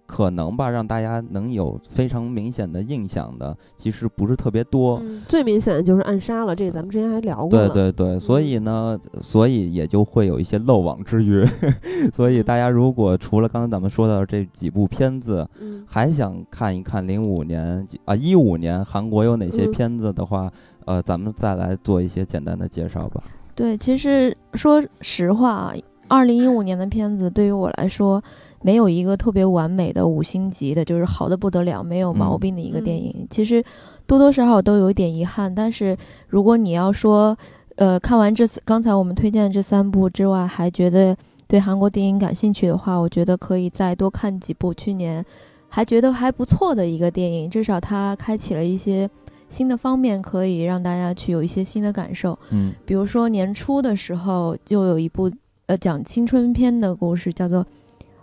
[0.07, 5.01] 可能吧，让大家能有非常明显的印象的，其实不是特别多。
[5.03, 7.69] 嗯，最明显的就是暗杀了，这个咱们之前还聊过对了。
[7.69, 11.47] 对对，所以呢，所以也就会有一些漏网之鱼。
[12.15, 20.51] 所以大家如果除了刚才咱们说到的这几部片子，嗯，还想看一看零五年啊一五年韩国有哪些嗯片子的话，
[20.85, 23.23] 呃，咱们再来做一些简单的介绍吧。
[23.55, 25.75] 对，其实说实话啊，
[26.09, 28.23] 二零一五年的片子对于我来说，
[28.63, 33.27] 没有一个特别完美的五星级的，就是好的不得了、没有毛嗯病的一个电嗯影。
[33.31, 33.65] 其实
[34.07, 35.97] 多多少少都有一点遗憾，但是
[36.29, 37.37] 如果你要说，
[37.77, 45.25] 呃，看完这次刚才我们推荐的这三部之外，还觉得对韩国电影感兴趣的话，我觉得可以再多看几部去年
[45.69, 49.09] 还觉得还不错的一个电影，至少它开启了一些
[49.49, 52.39] 新的方面，可以让大家去有一些新的感受。
[52.51, 55.31] 嗯比如说年初的时候，就有一部
[55.67, 57.64] 呃讲青春片的故事，叫做《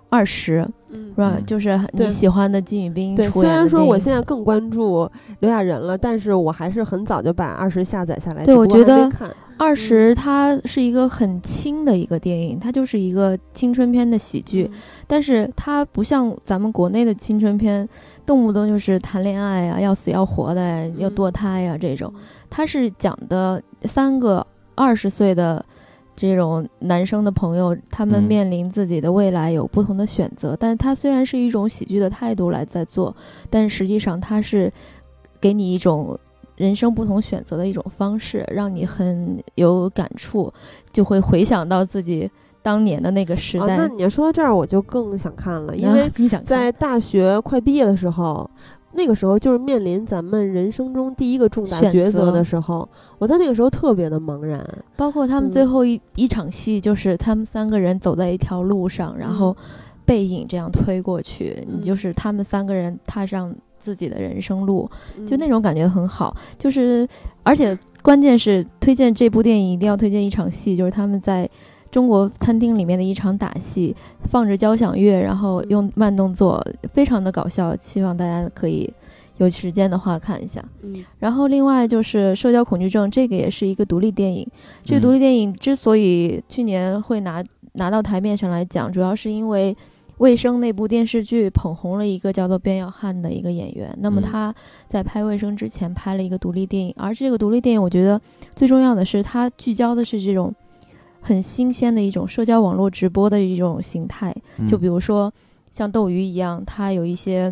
[0.09, 1.33] 二十》，嗯是吧？
[1.37, 8.43] 嗯就是你喜欢的金宇彬对，出虽然说演的电影我现在更关注刘亚仁了，但是我还是很早就把二十下载下来。
[8.45, 9.11] 对我觉得
[9.57, 17.87] 二十它是一个很轻的一个电影，它就是一个青春片的喜剧，嗯但是它不像咱们国内的青春片，
[18.25, 22.13] 动不动就是谈恋爱啊，要死要活的呀，要嗯堕胎呀、这种。
[22.49, 25.63] 它是讲的三个二十岁的
[26.15, 33.15] 这种男生的朋友，他们嗯面临自己的未来有不同的选择，但他虽然是一种喜剧的态度来在做，
[33.49, 34.71] 但实际上他是
[35.39, 36.19] 给你一种。
[36.55, 40.53] 人生不同选择的一种方式，让你很有感触，
[40.91, 42.29] 就会回想到自己
[42.61, 43.75] 当年的那个时啊，代。
[43.75, 48.47] 那你要说到这儿，我就更想看了，因啊为你想在大学快毕业的时候，
[48.95, 52.87] 那个时候就是面临咱们人生中第一个重大抉择择的时候，
[53.17, 54.63] 我在那个时候特别的茫然。
[54.95, 59.55] 包括他们嗯最后一、一场戏，就是他们三个人走在一条路上，然后
[60.05, 64.89] 背影这样推过去，嗯你就是他们三个人踏上自己的人生路，
[65.25, 66.35] 就那嗯种感觉很好。
[66.57, 67.07] 就是
[67.41, 71.49] 而且关键是推荐这部电影一定要推荐一场戏，就是他们在
[71.93, 78.91] 中国餐厅里面的一场打戏，放着交响乐，然后用慢动作，非常的搞笑，希望大家可以。
[79.37, 84.47] 有时间的话看一下，嗯然后另外就是社交恐惧症，这个也是一个独立电影。
[84.85, 89.75] 这个独嗯立电影之所以去年会拿拿到台面上来讲，主要是因为
[90.19, 93.91] 卫生那部电视剧捧红了一个叫做边耀汉的一个演员。
[93.99, 94.55] 那么嗯他
[94.87, 98.21] 在拍卫生之前拍了一个独立电影，而这个独立电影我觉得
[98.55, 100.53] 最重要的是它聚焦的是这种
[101.23, 104.35] 很新鲜的一种社交网络直播的一种形态。
[104.67, 105.33] 就比如如说
[105.71, 107.51] 像斗鱼一样，它有一些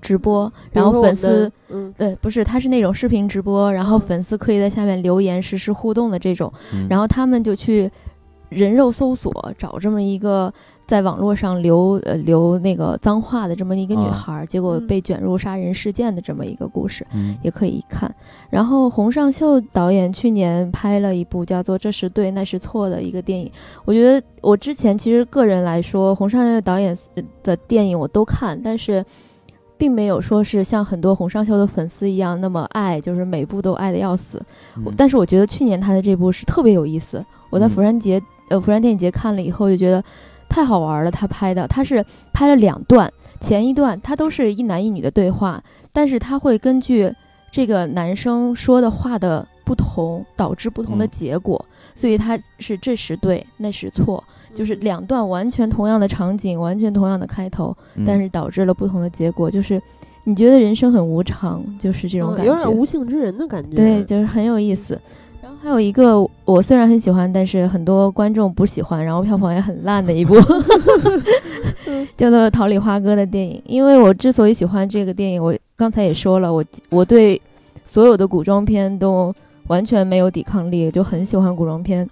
[0.00, 1.52] 直播，然后粉丝。
[1.68, 7.90] 嗯对，不是，它是那种视频直播，然后嗯粉丝可以在下面留言实时互动的这种，嗯然后他们就去
[8.54, 10.52] 人肉搜索找这么一个
[10.86, 17.06] 在网络上留呃留那个脏话的这么一个女啊孩儿，结果嗯被卷入杀人事件的这么一个故事。
[17.12, 18.12] 嗯也可以看，
[18.50, 23.50] 然后洪尚秀导演去年拍了一部叫做《这是对那是错》的一个电影。
[23.84, 26.96] 我觉得我之前其实个人来说，洪尚秀导演
[27.42, 29.04] 的电影我都看，但是
[29.76, 34.40] 并没有说是像很多洪尚秀的粉丝一样那么爱，就是每部都爱的要死。
[34.76, 37.24] 嗯但是我觉得去年他的这部是特别有意思。
[37.50, 40.02] 我在嗯釜山节、呃釜山电影节看了以后，就觉得
[40.48, 41.10] 太好玩了。
[41.10, 47.12] 他拍的，他是拍了两段，前一段他都是一男一女的对话，但是他会根据
[47.50, 51.64] 这个男生说的话的不同，导致不同的嗯结果，
[51.94, 54.22] 所以他是这时对，那时错，
[54.52, 59.80] 就是两段完全同样的场景，完全同样的开头，嗯但是导致了不同的结果，就是
[60.24, 63.76] 你觉得人生很无常，就是这种嗯感觉，有点无性之人的感觉。
[63.76, 65.00] 对，就是很有意思。
[65.64, 70.34] 还有一个我虽然很喜欢，但是很多观众不喜欢，然后票房也很烂的一部
[72.18, 73.62] 叫做《桃李花歌》的电影。
[73.64, 77.40] 因为我之所以喜欢这个电影，我刚才也说了，我我对
[77.86, 79.34] 所有的古装片都
[79.68, 82.06] 完全没有抵抗力，就很喜欢古装片。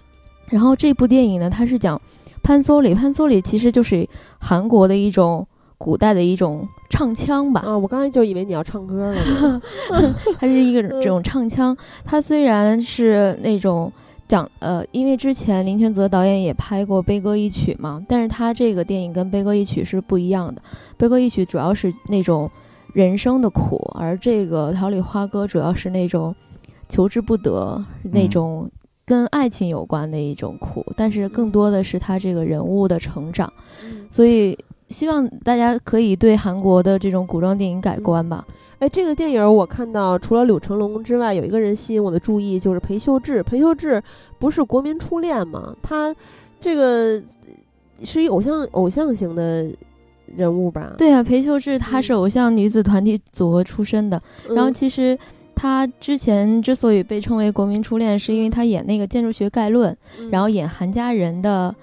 [0.47, 2.01] 然后这部电影呢，它是讲
[2.41, 5.45] 潘索里，潘索里其实就是韩国的一种
[5.77, 9.61] 古代的一种唱腔吧，啊，我刚才就以为你要唱歌了呢。
[10.39, 13.91] 它是一个这种唱腔，它虽然是那种
[14.27, 20.61] 讲呃，因为之前林权泽导演也拍过《悲歌一曲》嘛，但是他这个电影跟《悲歌一曲》是不一样的，
[20.97, 22.49] 《悲歌一曲》主要是那种
[22.93, 26.33] 人生的苦，而这个《桃李花歌》主要是那种
[26.87, 28.29] 求之不得那嗯。
[28.29, 28.71] 种。
[29.05, 33.51] 跟爱情有关的一种苦，但是更多的是他这个人物的成长，
[33.83, 34.07] 嗯。
[34.09, 34.57] 所以
[34.93, 38.45] 希望大家可以对韩国的这种古装电影改观吧。
[38.79, 43.41] 哎，这个电影我看到，除了柳成龙之外，有一个人吸引我的注意，就是裴秀智。
[43.41, 44.01] 裴秀智
[44.37, 45.75] 不是国民初恋吗？
[45.81, 46.13] 他
[46.61, 47.21] 这个
[48.03, 49.67] 是一偶像偶像型的
[50.35, 50.93] 人物吧？
[50.97, 55.17] 对啊，裴秀智她是偶像女子团体组合出身的，嗯，然后其实
[55.55, 61.73] 她之前之所以被称为国民初恋，是因为她演那个《建筑学概论》，嗯然后演韩家人的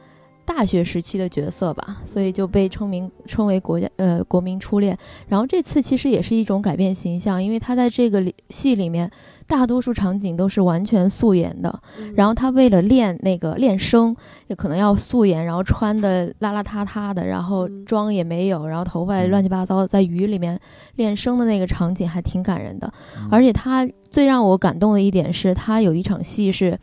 [0.52, 4.98] 大学时期的角色吧，所以就被称名称为国家呃国民初恋。
[5.28, 9.08] 然后这次其实也是一种改变形象，因为他在这个里戏里面
[9.46, 14.14] 大多数场景都是完全素颜的，嗯然后他为了练那个练声，
[14.48, 20.58] 也可能要素颜，然后穿的邋邋遢遢的，然后嗯妆也没有，然后头发乱七八糟，在雨里面
[20.96, 22.92] 练声的那个场景还挺感人的。
[23.16, 26.76] 嗯而且他最让我感动的一点是，他有一场戏是，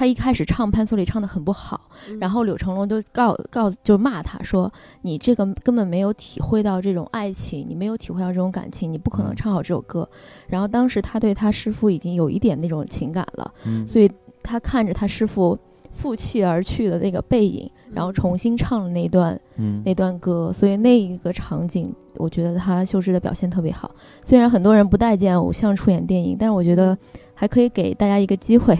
[0.00, 1.78] 他一开始唱潘素里唱的很不好，
[2.08, 2.18] 嗯。
[2.18, 4.72] 然后柳成龙就告告就骂他说，
[5.02, 9.36] 你这个根本没有体会到这种爱情，你没有体会到这种感情，你不可能嗯。
[9.36, 10.08] 唱好这首歌。
[10.48, 13.86] 然后当时他对他师傅已经有一点那种情感了，嗯。
[13.86, 14.10] 所以
[14.42, 15.58] 他看着他师傅
[15.90, 23.90] 负气而去的那个背影，然后重新唱了那段嗯那段歌，所以那一个场景，我觉得他秀智的表现特别好。
[24.22, 26.96] 虽然很多人不待见偶像出演电影，但是我觉得
[27.34, 28.76] 还可以给大家一个机会。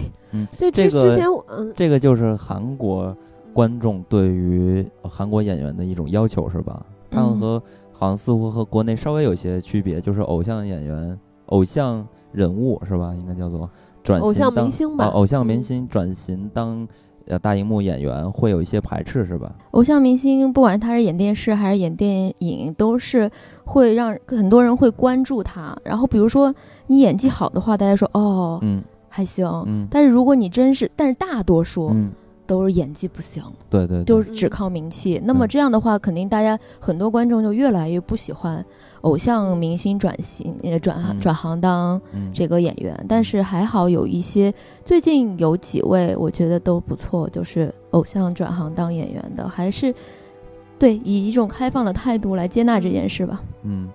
[0.57, 3.15] 对，这个之之前嗯这个就是韩国
[3.53, 6.85] 观众对于韩国演员的一种要求是吧？
[7.09, 13.13] 他们嗯和好像似乎和国内稍微有些区别，就是偶像演员、偶像人物是吧？
[13.13, 13.69] 应该叫做
[14.03, 16.87] 转型偶像当明星吧哦偶像明嗯星转型当
[17.27, 19.53] 呃大荧幕演员会有一些排斥是吧？
[19.71, 23.29] 偶像明星，不管他是演电视还是演电影，都是
[23.63, 25.77] 会让很多人会关注他。
[25.83, 26.53] 然后比如说
[26.87, 29.47] 你演技好的话，大家说哦嗯还行。
[29.67, 32.11] 嗯但是如果你真是，但是大多数嗯，
[32.47, 35.21] 都是演技不行，对对，对就是只靠名气。
[35.23, 38.65] 那么嗯这样的话，肯定大家很多观众就越来越不喜欢
[39.01, 43.05] 偶像明星转型呃转转行当嗯这个演员。
[43.07, 44.53] 但是还好有一些
[44.85, 49.93] 最近有几位我觉得都不错，就是偶像转行当演员的，还是
[50.79, 53.41] 对以一种开放的态度来接纳这件事吧。
[53.63, 53.87] 嗯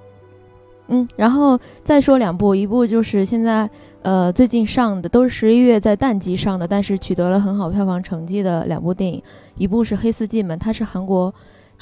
[0.89, 3.69] 嗯，然后再说两部，一部就是现在
[4.03, 9.21] 呃最近上的，都是十一月在淡季上的，但是取得了很好票房成绩的两部电影，
[9.57, 11.35] 一部是《黑四进门》，它是韩国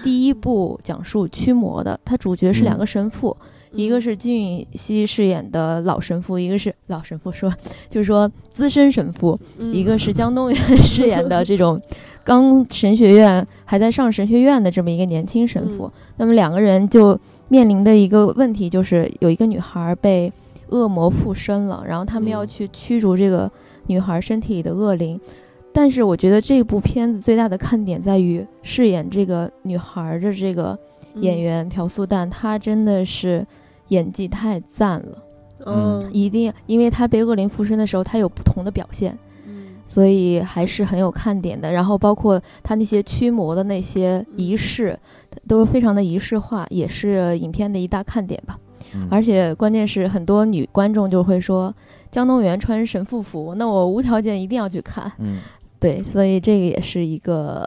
[0.03, 3.37] 第一部讲述驱魔的，它主角是两个神父，
[3.73, 7.53] 一个是金允熙饰演的老神父，一个是老神父说
[7.89, 9.73] 就是说资深神父，嗯。
[9.75, 11.81] 一个是姜东元饰演的这种
[12.25, 15.91] 刚神学院还在上神学院的这么一个年轻神父。
[16.17, 17.19] 那么两个人就
[17.49, 20.33] 面临的一个问题就是，有一个女孩被
[20.69, 22.47] 恶魔附身了，然后他们要嗯。
[22.47, 23.51] 去驱逐这个
[23.87, 25.21] 女孩身体里的恶灵。
[25.75, 30.79] 但是我觉得这部片子最大的看点在于饰演这个女孩的这个
[31.17, 33.45] 演员朴素旦，她真的是
[33.89, 35.19] 演技太赞了。
[35.67, 39.19] 嗯一定，因为她被恶灵附身的时候，她有不同的表现。
[39.47, 41.71] 嗯所以还是很有看点的。
[41.73, 44.99] 然后包括她那些驱魔的那些仪式，
[45.49, 48.57] 都是非常的仪式化，也是影片的一大看点吧。
[48.95, 51.75] 嗯而且关键是很多女观众就会说，
[52.11, 55.11] 姜东元穿神父服，那我无条件一定要去看。
[55.19, 55.39] 嗯
[55.85, 57.63] 对，所以这个也是一个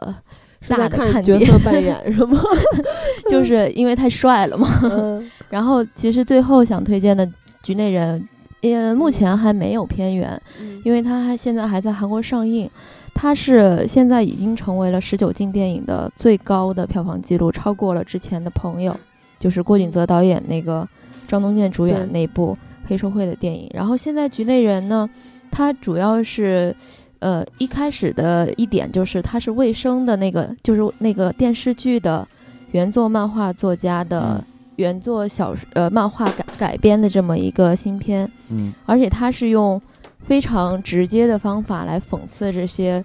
[0.66, 2.40] 大的看点，角色扮演 是吗？
[3.30, 4.66] 就是因为太帅了嘛。
[4.82, 7.24] 嗯 然后其实最后想推荐的
[7.62, 8.20] 《局内人》，
[8.60, 10.30] 也，目前还没有片源，
[10.60, 12.68] 嗯因为它还现在还在韩国上映，
[13.14, 18.98] 它是现在已经成为了十九禁电影的最高的票房记录，超过了之前的朋友，
[19.38, 20.86] 就是郭景泽导演那个
[21.28, 22.58] 张东健主演对那部
[22.88, 23.70] 黑社会的电影。
[23.72, 25.08] 然后现在局内人呢，
[25.52, 26.74] 它主要是。
[27.20, 32.26] 呃，一开始的一点就是它是卫生的那个，就是那个电视剧的
[32.72, 34.44] 原作漫画作家的嗯。
[34.78, 38.72] 原作小说呃漫画改改编的这么一个新片，嗯。
[38.86, 39.82] 而且它是用
[40.22, 43.02] 非常直接的方法来讽刺这些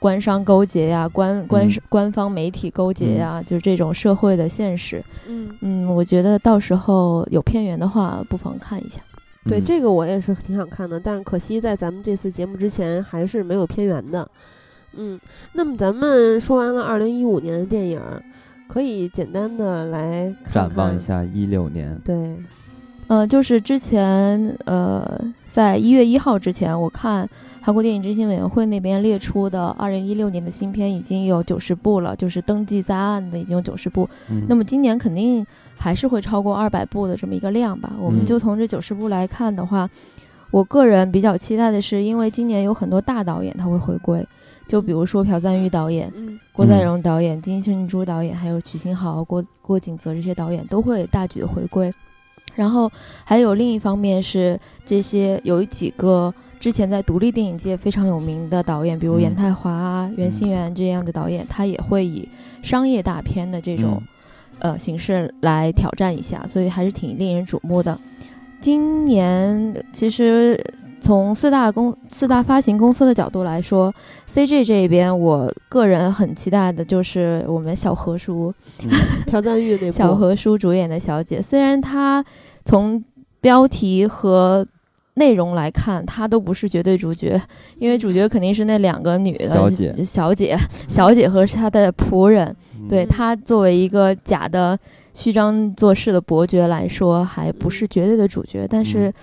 [0.00, 5.00] 官商勾结呀、官官嗯官方媒体勾结呀，就是这种社会的现实。
[5.28, 9.00] 嗯，嗯，我觉得到时候有片源的话，不妨看一下。
[9.44, 14.28] 对，嗯这个我也是挺想看的，但是可惜在咱们这次节目之前还是没有片源的。
[14.94, 15.18] 嗯，
[15.54, 18.22] 那么咱们说完了二零一五年的电影儿，
[18.68, 22.36] 可以简单的来看展望看一下一六年，对，
[23.12, 27.28] 呃，就是之前呃，在一月一号之前，我看
[27.60, 34.08] 韩国电影执行委员会那边列出的二零一六年的新片已经有九十部了，就是登记在案的已经有九十部。
[34.30, 37.92] 嗯那么今年肯定还是会超过二百部的这么一个量吧。
[38.00, 39.86] 我们嗯就从这九十部来看的话，
[40.50, 44.26] 我个人比较期待的是，因为今年有很多大导演他会回归，
[44.66, 51.92] 就比如说朴赞郁导演、嗯郭在荣导演、金圣洙导演，还有曲新豪、郭郭景泽这些导演都会大举的回归。
[52.54, 52.90] 然后
[53.24, 59.22] 还有另一方面是这些有几个之前在独立电影界非常有名的导演，比如嗯。
[59.22, 62.28] 严泰华啊、袁心元这样的导演，他也会以
[62.62, 64.02] 商业大片的这种、
[64.58, 67.98] 呃形式来挑战一下，所以还是挺令人瞩目的。
[68.62, 70.56] 今年其实
[71.00, 73.92] 从四大公四大发行公司的角度来说
[74.30, 78.54] ，CG 这边我个人很期待的就是我们小何叔。
[79.26, 79.90] 朴赞玉那部。
[79.90, 82.24] 小何叔主演的《小姐》，虽然他
[82.64, 83.02] 从
[83.40, 84.64] 标题和
[85.14, 87.42] 内容来看，他都不是绝对主角，
[87.78, 89.92] 因为主角肯定是那两个女的小姐。
[90.04, 90.56] 小姐、
[90.86, 92.54] 小姐和她的仆人。
[92.88, 94.76] 对嗯他作为一个假的
[95.14, 99.14] 虚张作势的伯爵来说，还不是绝对的主角，但是嗯。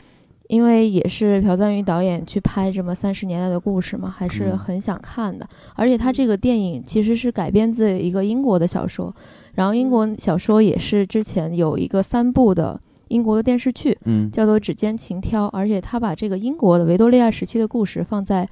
[0.50, 4.58] 因为也是朴赞郁导演去拍这么三十年代的故事嘛，还是嗯。
[4.58, 5.48] 很想看的。
[5.76, 9.16] 而且他这个电影其实是改编自一个英国的小说，
[9.54, 14.32] 然后英国小说也是之前有一个三部的英国的电视剧，嗯。
[14.32, 18.50] 叫做《指尖情挑》，而且他把这个英国的维多利亚时期的故事放在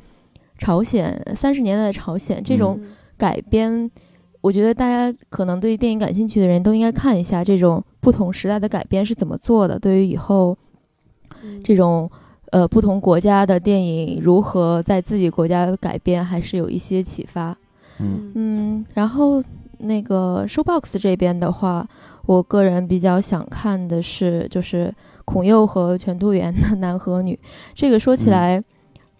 [0.55, 2.91] 朝鲜三十年代的朝鲜这种嗯。
[3.18, 3.89] 改编，
[4.48, 10.57] 我觉得大家可能对电影感兴趣的人都应该看一下这种不同时代的改编是怎么做的，对于以后
[11.44, 12.10] 嗯这种
[12.52, 17.57] 呃不同国家的电影如何在自己国家改编，还是有一些启发。
[17.99, 19.44] 嗯嗯，然后
[19.80, 21.86] 那个 Showbox 这边的话，
[22.26, 24.94] 我个人比较想看的是就是
[25.26, 27.38] 孔侑和全度妍的男和女。
[27.76, 28.64] 这个说起嗯来，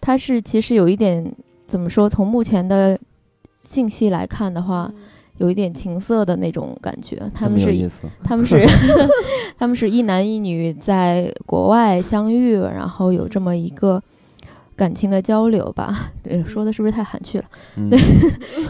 [0.00, 1.30] 它是其实有一点
[1.66, 2.08] 怎么说？
[2.08, 2.98] 从目前的
[3.62, 4.90] 信息来看的话，
[5.38, 7.20] 有一点情色的那种感觉。
[7.34, 7.72] 他们是
[8.22, 8.64] 他们是
[9.58, 14.02] 他们是一男一女在国外相遇，然后有这么一个
[14.76, 16.10] 感情的交流吧。
[16.28, 17.44] 呃，说的是不是太含蓄了？
[17.76, 17.90] 嗯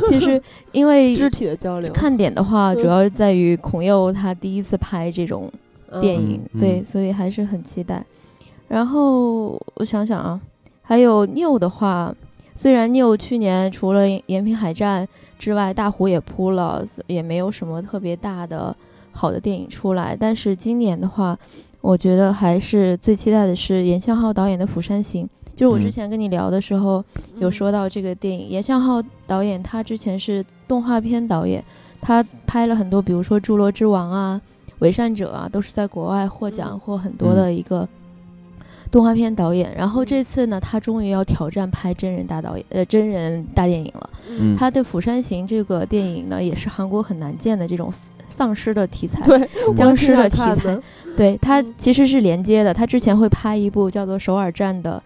[0.09, 0.41] 其实
[0.73, 5.51] 因为肢体的交流，看点的话，嗯主要在于孔侑他第一次拍这种
[5.91, 8.05] 嗯电影，嗯对，嗯所以还是很期待。
[8.69, 10.41] 然后我想想啊，
[10.83, 12.15] 还有 New 的话，
[12.59, 15.07] 虽然 New 去年除了《延平海战》
[15.39, 18.77] 之外，大湖也扑了，也没有什么特别大的
[19.13, 21.39] 好的电影出来，但是今年的话，
[21.81, 25.25] 我觉得还是最期待的是严向浩导演的《釜山行》。
[25.55, 25.91] 就是我之嗯。
[25.93, 27.05] 前跟你聊的时候，
[27.37, 31.63] 有嗯说到这个电影，严向浩导演他之前是动画片导演，
[32.01, 34.41] 他拍了很多，比如说《侏罗之王》啊、
[34.81, 36.79] 《伪善者》啊，都是在国外获奖嗯。
[36.81, 37.89] 或很多的一个
[38.91, 39.75] 动画片导演。
[39.77, 44.11] 然后这次呢，他终于要挑战拍真人大导演，呃，真人大电影了。
[44.31, 47.93] 嗯他的《釜山行》这个电影呢，也是韩国很难见的这种
[48.29, 49.25] 丧尸的题材。
[49.25, 50.79] 对僵尸的题材
[51.17, 52.75] 对，它嗯其实是连接的。
[52.75, 55.03] 他之前会拍一部叫做《首尔站》的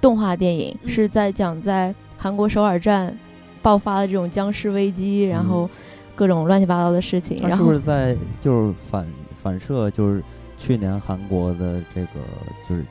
[0.00, 3.16] 动画电影，嗯是在讲在韩国首尔站
[3.62, 5.68] 爆发的这种僵尸危机，然后
[6.14, 7.38] 各种乱七八糟的事情。
[7.40, 9.06] 他是不然后是在就是反
[9.42, 10.22] 反射就是
[10.58, 12.20] 去年韩国的这个
[12.68, 12.84] 就是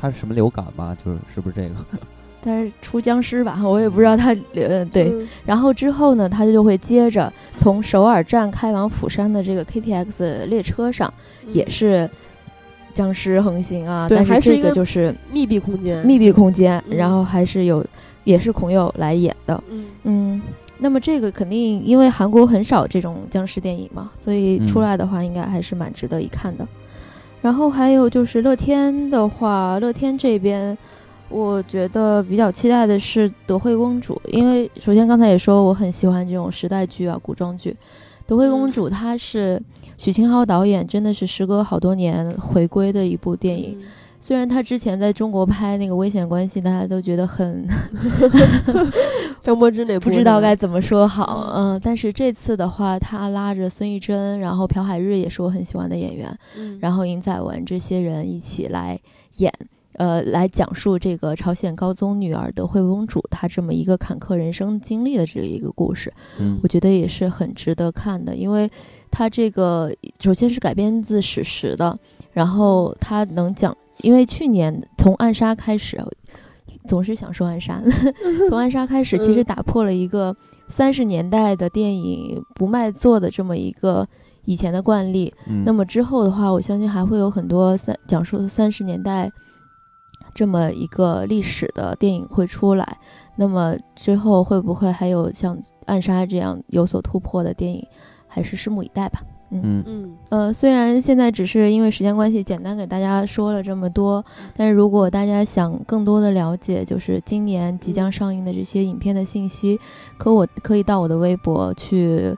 [0.00, 0.96] 他是什么流感吧？
[1.04, 1.74] 就是是不是这个？
[2.40, 5.10] 他是出僵尸吧，我也不知道他呃对。
[5.10, 11.12] 嗯然后之后呢，他就会接着从首尔站开往釜山的这个 KTX 列车上，
[11.52, 12.10] 也嗯是
[12.94, 17.84] 僵尸横行啊，对但是这还是一个个就是密闭空间，密闭空间，嗯然后还是有
[18.24, 19.62] 也是孔侑来演的。
[19.68, 20.42] 嗯嗯，
[20.78, 26.66] 那么这个肯定因为韩国很少这种僵尸电影嘛，所以出嗯来的话应该还是蛮值得一看的。
[27.40, 30.76] 然后还有就是乐天的话，乐天这边
[31.28, 37.70] 我觉得比较期待的是《德惠公主》，因为首先刚才也说我很喜欢这种时代剧啊、古装剧，
[38.26, 39.62] 《德惠公主》它是
[39.96, 43.78] 许清浩导演，真的是时隔好多年回归的一部电影。
[43.80, 43.86] 嗯
[44.20, 47.66] 虽然他之前在中国拍那个《危险关系》，大家都觉得很
[49.42, 56.78] 张柏芝那 不知道该怎么说好，嗯，但是这次的话，他拉着孙艺珍，然后朴海日也是我很喜欢的演员，嗯。
[56.80, 58.98] 然后尹载文这些人一起来
[59.36, 59.52] 演，
[59.92, 66.58] 呃，来讲述这个朝鲜高宗女儿的惠公主她这么一个坎坷人生经历的这一个故事，嗯。
[66.62, 68.68] 我觉得也是很值得看的，因为
[69.12, 71.96] 它这个首先是改编自史实的，
[72.32, 76.02] 然后它能讲，因为去年从暗杀开始，
[76.86, 77.82] 总是想说暗杀，
[78.48, 80.34] 从暗杀开始，其实嗯打破了一个
[80.68, 84.06] 三十年代的电影不卖座的这么一个
[84.44, 85.34] 以前的惯例。
[85.46, 89.30] 嗯那么之后的话，我相信还会有很多三讲述三十年代
[90.34, 92.98] 这么一个历史的电影会出来。
[93.36, 95.56] 那么之后会不会还有像
[95.86, 97.86] 《暗杀》这样有所突破的电影，
[98.26, 99.20] 还是拭目以待吧。
[99.50, 99.82] 嗯。
[99.86, 100.16] 嗯。
[100.28, 104.24] 呃，虽然现在只是因为时间关系，简单给大家说了这么多，
[104.56, 109.80] 但是如果大家想更多的了解，就是今年即将上映的这些影片的信息，
[110.18, 112.36] 可我可以到我的微博去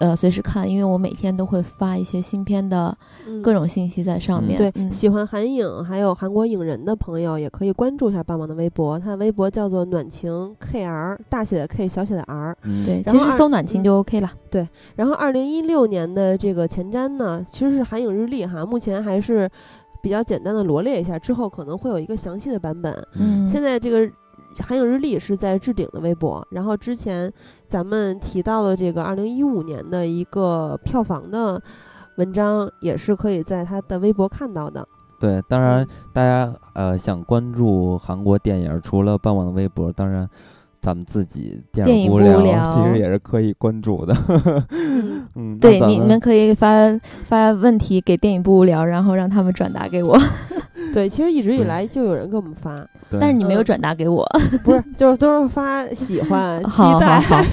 [0.00, 2.96] 呃随时看，因为我每天都会发一些新片的
[3.26, 4.58] 嗯各种信息在上嗯面。
[4.58, 8.98] 对，嗯喜欢韩影还有韩国影人的朋友，也可以关注一下棒棒的微博。
[8.98, 12.56] 他的微博叫做暖情 KR，大写的 K，小写的 R。
[12.64, 14.30] 嗯，对，其实搜暖情嗯就 OK 了。
[14.50, 19.48] 对然后，二零一六年的这个前瞻呢，其实是韩影日历哈，目前还是
[20.02, 22.92] 比较简单的罗列一下，之后可能会有一个详细的版本。
[23.14, 24.10] 嗯，现在这个
[24.58, 27.32] 韩影日历是在置顶的微博，然后之前
[27.66, 31.60] 咱们提到的这个二零一五年的一个票房的
[32.16, 34.86] 文章，也是可以在他的微博看到的。
[35.18, 40.28] 对，当然嗯大家呃想关注韩国电影，除了棒棒的微博，当然
[40.80, 44.16] 咱们自己电电影影无聊不无聊其实也是可以关注的。
[45.36, 46.70] 嗯对，你们可以发
[47.22, 50.18] 发问题给电影不无聊，然后让他们转达给我，
[50.94, 52.84] 对，其实一直以来就有人给我们发，
[53.20, 54.26] 但是你没有嗯转达给我。
[54.64, 57.44] 不是，就是都是发喜欢、 期好好待，好好，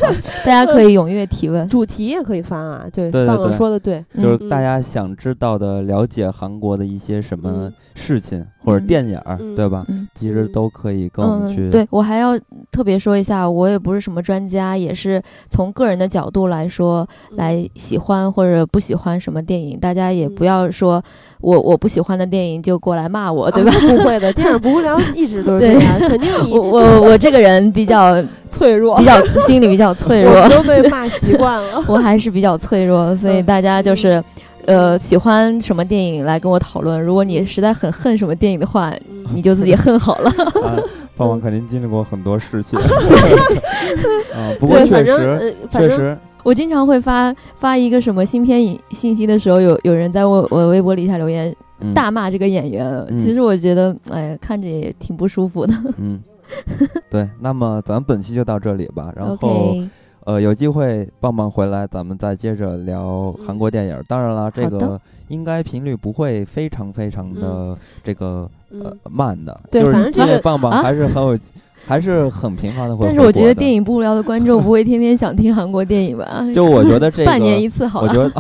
[0.46, 1.68] 大家可以踊跃提问。
[1.68, 2.86] 主题也可以发啊。
[2.92, 9.20] 对，对对棒棒对说的对，就是大嗯家想知道的、了解韩国的一些什么嗯事情或者嗯电影
[9.56, 9.86] 对吧？
[9.90, 11.68] 嗯其实嗯都可以跟我们去。
[11.68, 12.38] 嗯，对我还要
[12.72, 21.04] 特别说一下，我也不是什么专家，也是从个人的角度来说，嗯来喜欢或者不喜欢什么电影，大家也不嗯要说
[21.42, 23.72] 我我不喜欢的电影就过来骂我，对吧？
[23.72, 31.84] 啊不会的， 电影不无聊一直都是这样，肯定你我我我这个人比较 脆弱比，较心里比较脆弱 我，都被骂习惯了。
[31.88, 34.24] 我还是比较脆弱，所以嗯大家就是。
[34.68, 37.02] 呃，喜欢什么电影来跟我讨论？
[37.02, 40.30] 如果你实在很恨什么电影的话，嗯你就自己恨好了。
[40.62, 40.76] 啊，
[41.16, 42.78] 棒棒肯定经历过很多事情。
[42.78, 51.92] 啊，不过对，确实，呃确实，我经常会发发一个什么新片影信息的时候，有有人在我我微博底下留言嗯。
[51.92, 53.20] 大骂这个演员，嗯。
[53.20, 55.74] 其实我觉得，哎，看着也挺不舒服的。
[55.98, 56.24] 嗯，
[57.12, 57.28] 对。
[57.42, 59.76] 那么咱本期就到这里吧， 然后
[60.24, 64.02] 呃，有机会棒棒回来，咱们再接着聊韩国电影。
[64.08, 64.98] 当然了，这个
[65.28, 71.38] 应该频率不会非常非常的这个呃嗯，慢的，对就是因为棒棒还是很有，
[71.88, 73.06] 还是很频繁的会。
[73.06, 73.68] 但是我觉得电。
[73.74, 76.46] 影不无聊的观众不会天天想听韩国电影吧？
[76.54, 78.08] 就我觉得 这个，半年一次好了。
[78.10, 78.32] 我觉得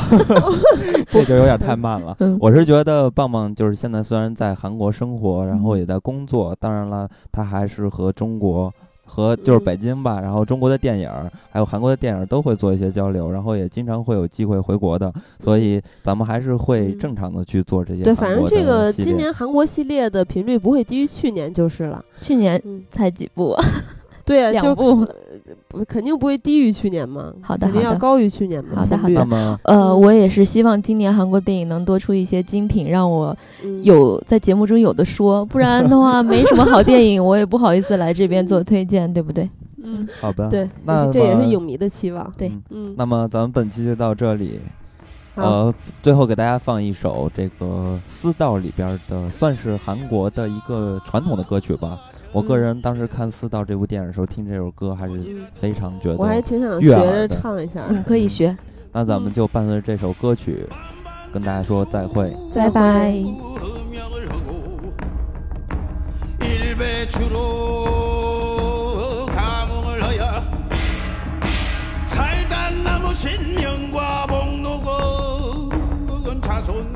[1.11, 2.15] 这就有点太慢了。
[2.19, 8.73] 嗯我是觉得棒棒就是现在虽然在韩国生活，然后嗯也在工作，当然了，他还是和中国。
[9.07, 9.63] 和就是嗯。
[9.63, 16.99] 北京吧，然后中国的电影儿，还有韩国的电影儿都会做一些交流，然后也经常会有机会回国的，所以咱们还是会嗯。
[16.99, 22.03] 正常的去做这些对，反正这个今年韩国系列的频率不会低于去年就是了。
[22.19, 23.55] 去年嗯，才几部，
[24.27, 25.07] 对啊，就两部。
[25.69, 28.77] 不肯定不会低于去年嘛，好的肯定要高于去年嘛。
[28.77, 39.49] 好的好频率那么呃，嗯我也是希望今年韩国电影能多出一些精品，让我嗯有在节目中有的说，不然的话 没什么好电影，我也不好意思来这边做推荐，对不对？
[39.83, 42.29] 嗯，好的，对，那这也是影迷的期望。
[42.37, 44.59] 对嗯嗯，那么咱们本期就到这里，
[45.35, 47.65] 呃，最后给大家放一首这个
[48.05, 51.99] 《私道》里边的，算是韩国的一个传统的歌曲吧。
[52.36, 56.42] 我个嗯人当时看《私道》这部电影的时候，听这首歌还是嗯非常觉我还得。
[56.42, 57.84] 挺想学着悦耳的唱一下。
[57.88, 58.56] 嗯，可以学。
[58.92, 60.66] 那咱们就伴随着这首歌曲，
[61.32, 62.34] 跟大家说再会。
[62.54, 63.10] 拜拜。
[63.12, 64.92] 음역을 하고
[66.40, 67.36] 일배추로
[69.26, 70.42] 감흥을 하여
[72.04, 75.70] 살다 남으신 명과 복록은
[76.42, 76.95] 자손